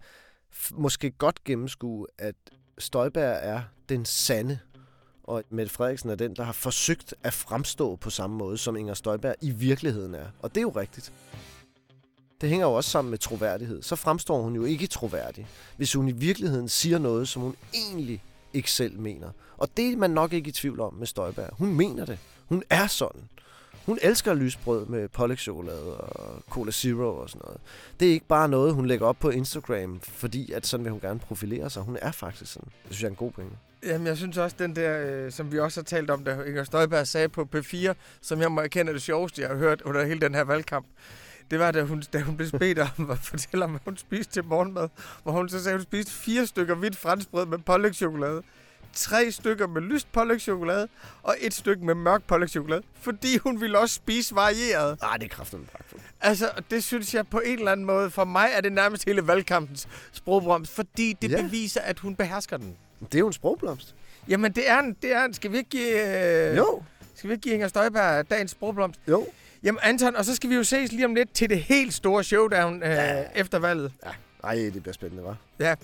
måske 0.72 1.12
godt 1.12 1.44
gennemskue, 1.44 2.08
at 2.18 2.36
Støjberg 2.78 3.40
er 3.42 3.62
den 3.90 4.06
sande, 4.06 4.60
og 5.24 5.44
Mette 5.50 5.74
Frederiksen 5.74 6.10
er 6.10 6.16
den, 6.16 6.36
der 6.36 6.44
har 6.44 6.54
forsøgt 6.54 7.14
at 7.24 7.34
fremstå 7.34 7.96
på 7.96 8.10
samme 8.10 8.38
måde, 8.38 8.58
som 8.58 8.76
Inger 8.76 8.94
Støjberg 8.94 9.36
i 9.42 9.52
virkeligheden 9.52 10.16
er. 10.16 10.26
Og 10.42 10.50
det 10.50 10.58
er 10.58 10.62
jo 10.62 10.70
rigtigt. 10.70 11.14
Det 12.42 12.50
hænger 12.50 12.68
jo 12.68 12.74
også 12.74 12.90
sammen 12.90 13.10
med 13.10 13.18
troværdighed. 13.18 13.82
Så 13.82 13.96
fremstår 13.96 14.42
hun 14.42 14.56
jo 14.56 14.64
ikke 14.64 14.88
troværdig, 14.88 15.48
hvis 15.78 15.94
hun 15.94 16.08
i 16.08 16.12
virkeligheden 16.12 16.70
siger 16.70 16.98
noget, 16.98 17.28
som 17.28 17.42
hun 17.42 17.56
egentlig 17.74 18.24
ikke 18.54 18.72
selv 18.72 19.00
mener. 19.00 19.30
Og 19.58 19.70
det 19.78 19.94
er 19.94 19.98
man 19.98 20.10
nok 20.12 20.34
ikke 20.34 20.48
i 20.50 20.52
tvivl 20.52 20.80
om 20.80 20.94
med 20.94 21.08
Støjberg. 21.08 21.50
Hun 21.54 21.76
mener 21.76 22.06
det. 22.06 22.18
Hun 22.46 22.64
er 22.70 22.88
sådan. 22.88 23.22
Hun 23.86 24.00
elsker 24.02 24.34
lysbrød 24.34 24.86
med 24.86 25.08
pålægtschokolade 25.08 25.98
og 25.98 26.44
Cola 26.50 26.72
Zero 26.72 27.18
og 27.18 27.30
sådan 27.30 27.42
noget. 27.46 27.62
Det 28.00 28.08
er 28.08 28.12
ikke 28.12 28.28
bare 28.28 28.50
noget, 28.50 28.74
hun 28.74 28.86
lægger 28.86 29.08
op 29.08 29.20
på 29.20 29.30
Instagram, 29.30 30.00
fordi 30.00 30.52
at 30.52 30.68
sådan 30.68 30.84
vil 30.84 30.92
hun 30.92 31.02
gerne 31.02 31.20
profilere 31.20 31.70
sig. 31.70 31.84
Hun 31.84 31.98
er 32.02 32.12
faktisk 32.12 32.54
sådan. 32.54 32.68
Det 32.68 32.96
synes 32.96 33.02
jeg 33.02 33.08
er 33.08 33.12
en 33.12 33.16
god 33.16 33.32
pointe. 33.32 33.56
Jamen, 33.86 34.08
jeg 34.08 34.18
synes 34.18 34.38
også, 34.38 34.56
den 34.60 34.76
der, 34.76 35.06
øh, 35.06 35.32
som 35.32 35.52
vi 35.52 35.60
også 35.60 35.80
har 35.80 35.84
talt 35.84 36.10
om, 36.10 36.24
da 36.24 36.42
Inger 36.42 36.64
Støjberg 36.64 37.08
sagde 37.08 37.30
på 37.30 37.48
P4, 37.56 37.94
som 38.22 38.42
jeg 38.42 38.52
må 38.52 38.62
erkende 38.62 38.90
er 38.90 38.94
det 38.94 39.02
sjoveste, 39.02 39.42
jeg 39.42 39.50
har 39.50 39.58
hørt 39.58 39.82
under 39.82 40.06
hele 40.06 40.22
den 40.22 40.36
her 40.36 40.44
valgkamp, 40.44 40.86
det 41.52 41.60
var, 41.60 41.72
da 41.72 41.84
hun, 41.84 42.04
da 42.14 42.20
hun 42.20 42.38
blev 42.38 42.52
bedt 42.52 42.80
om 42.98 43.12
at 43.12 43.20
fortælle 43.20 43.66
om, 43.66 43.72
hvad 43.72 43.80
hun 43.86 43.98
spiste 43.98 44.34
til 44.34 44.44
morgenmad, 44.46 44.90
hvor 45.24 45.32
hun 45.32 45.50
så 45.50 45.64
sagde, 45.64 45.74
at 45.74 45.80
hun 45.80 45.84
spiste 45.84 46.12
fire 46.12 46.48
stykker 46.48 46.76
hvidt 46.76 46.98
franskbrød 46.98 47.46
med 47.46 47.58
pålægtschokolade 47.58 48.42
tre 48.96 49.32
stykker 49.32 49.68
med 49.68 49.82
lyst 49.82 50.12
pålægtschokolade 50.12 50.88
og 51.24 51.36
et 51.40 51.54
stykke 51.54 51.86
med 51.86 51.96
mørk 51.96 52.24
pålægtschokolade, 52.24 52.84
fordi 53.02 53.38
hun 53.38 53.62
ville 53.62 53.80
også 53.80 53.96
spise 53.96 54.36
varieret. 54.36 55.02
Nej, 55.02 55.18
det 55.18 55.26
er 55.26 55.36
kraftigt 55.36 55.72
pragtfuldt. 55.72 56.04
Altså, 56.22 56.52
det 56.70 56.84
synes 56.84 57.14
jeg 57.14 57.28
på 57.28 57.40
en 57.40 57.58
eller 57.60 57.72
anden 57.72 57.86
måde, 57.86 58.10
for 58.10 58.24
mig 58.24 58.50
er 58.54 58.62
det 58.62 58.72
nærmest 58.72 59.06
hele 59.06 59.28
valgkampens 59.28 59.88
sprogblomst, 60.12 60.72
fordi 60.76 61.18
det 61.22 61.32
ja. 61.32 61.42
beviser, 61.42 61.82
at 61.82 62.00
hun 62.00 62.16
behersker 62.16 62.58
den. 62.58 62.76
Det 63.00 63.16
er 63.16 63.20
jo 63.20 63.28
en 63.28 63.34
sprogblomst. 63.34 63.96
Jamen, 64.28 64.52
det 64.52 64.70
er 64.70 64.80
en, 64.80 64.96
det 65.02 65.14
er 65.14 65.26
en. 65.26 65.34
Skal 65.34 65.52
vi 65.52 65.58
ikke 65.58 65.70
give... 65.70 66.50
Øh, 66.50 66.58
jo. 66.58 66.84
Skal 67.16 67.28
vi 67.28 67.34
ikke 67.34 67.42
give 67.42 67.54
Inger 67.54 67.68
Støjberg 67.68 68.30
dagens 68.30 68.52
sprogblomst? 68.52 69.00
Jo. 69.08 69.28
Jamen, 69.66 69.80
Anton, 69.84 70.16
og 70.16 70.26
så 70.26 70.36
skal 70.36 70.50
vi 70.50 70.56
jo 70.56 70.64
ses 70.64 70.92
lige 70.92 71.06
om 71.06 71.16
lidt 71.16 71.34
til 71.34 71.50
det 71.50 71.64
helt 71.64 71.94
store 71.94 72.24
showdown 72.24 72.84
øh, 72.84 72.90
ja. 72.90 73.24
efter 73.36 73.60
valget. 73.60 73.92
Ja. 74.06 74.12
Ej, 74.44 74.56
det 74.56 74.82
bliver 74.82 74.94
spændende, 74.94 75.24
hva'? 75.24 75.36
Ja. 75.60 75.76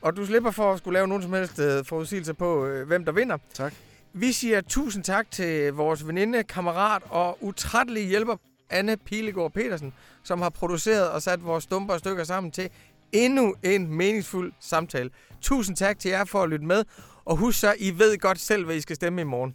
Og 0.00 0.16
du 0.16 0.26
slipper 0.26 0.50
for 0.50 0.72
at 0.72 0.78
skulle 0.78 0.94
lave 0.94 1.08
nogen 1.08 1.22
som 1.22 1.32
helst 1.32 1.58
øh, 1.58 1.84
forudsigelser 1.84 2.32
på, 2.32 2.66
øh, 2.66 2.86
hvem 2.86 3.04
der 3.04 3.12
vinder. 3.12 3.38
Tak. 3.54 3.74
Vi 4.12 4.32
siger 4.32 4.60
tusind 4.60 5.04
tak 5.04 5.30
til 5.30 5.72
vores 5.72 6.06
veninde, 6.06 6.42
kammerat 6.42 7.02
og 7.08 7.38
utrættelige 7.40 8.06
hjælper, 8.06 8.36
Anne 8.70 8.96
Pilegaard 8.96 9.52
Petersen, 9.52 9.94
som 10.22 10.42
har 10.42 10.50
produceret 10.50 11.10
og 11.10 11.22
sat 11.22 11.44
vores 11.44 11.64
stumper 11.64 11.94
og 11.94 12.00
stykker 12.00 12.24
sammen 12.24 12.50
til 12.50 12.70
endnu 13.12 13.54
en 13.62 13.86
meningsfuld 13.94 14.52
samtale. 14.60 15.10
Tusind 15.40 15.76
tak 15.76 15.98
til 15.98 16.10
jer 16.10 16.24
for 16.24 16.42
at 16.42 16.48
lytte 16.48 16.66
med, 16.66 16.84
og 17.24 17.36
husk 17.36 17.60
så, 17.60 17.74
I 17.78 17.98
ved 17.98 18.18
godt 18.18 18.40
selv, 18.40 18.64
hvad 18.64 18.76
I 18.76 18.80
skal 18.80 18.96
stemme 18.96 19.20
i 19.20 19.24
morgen. 19.24 19.54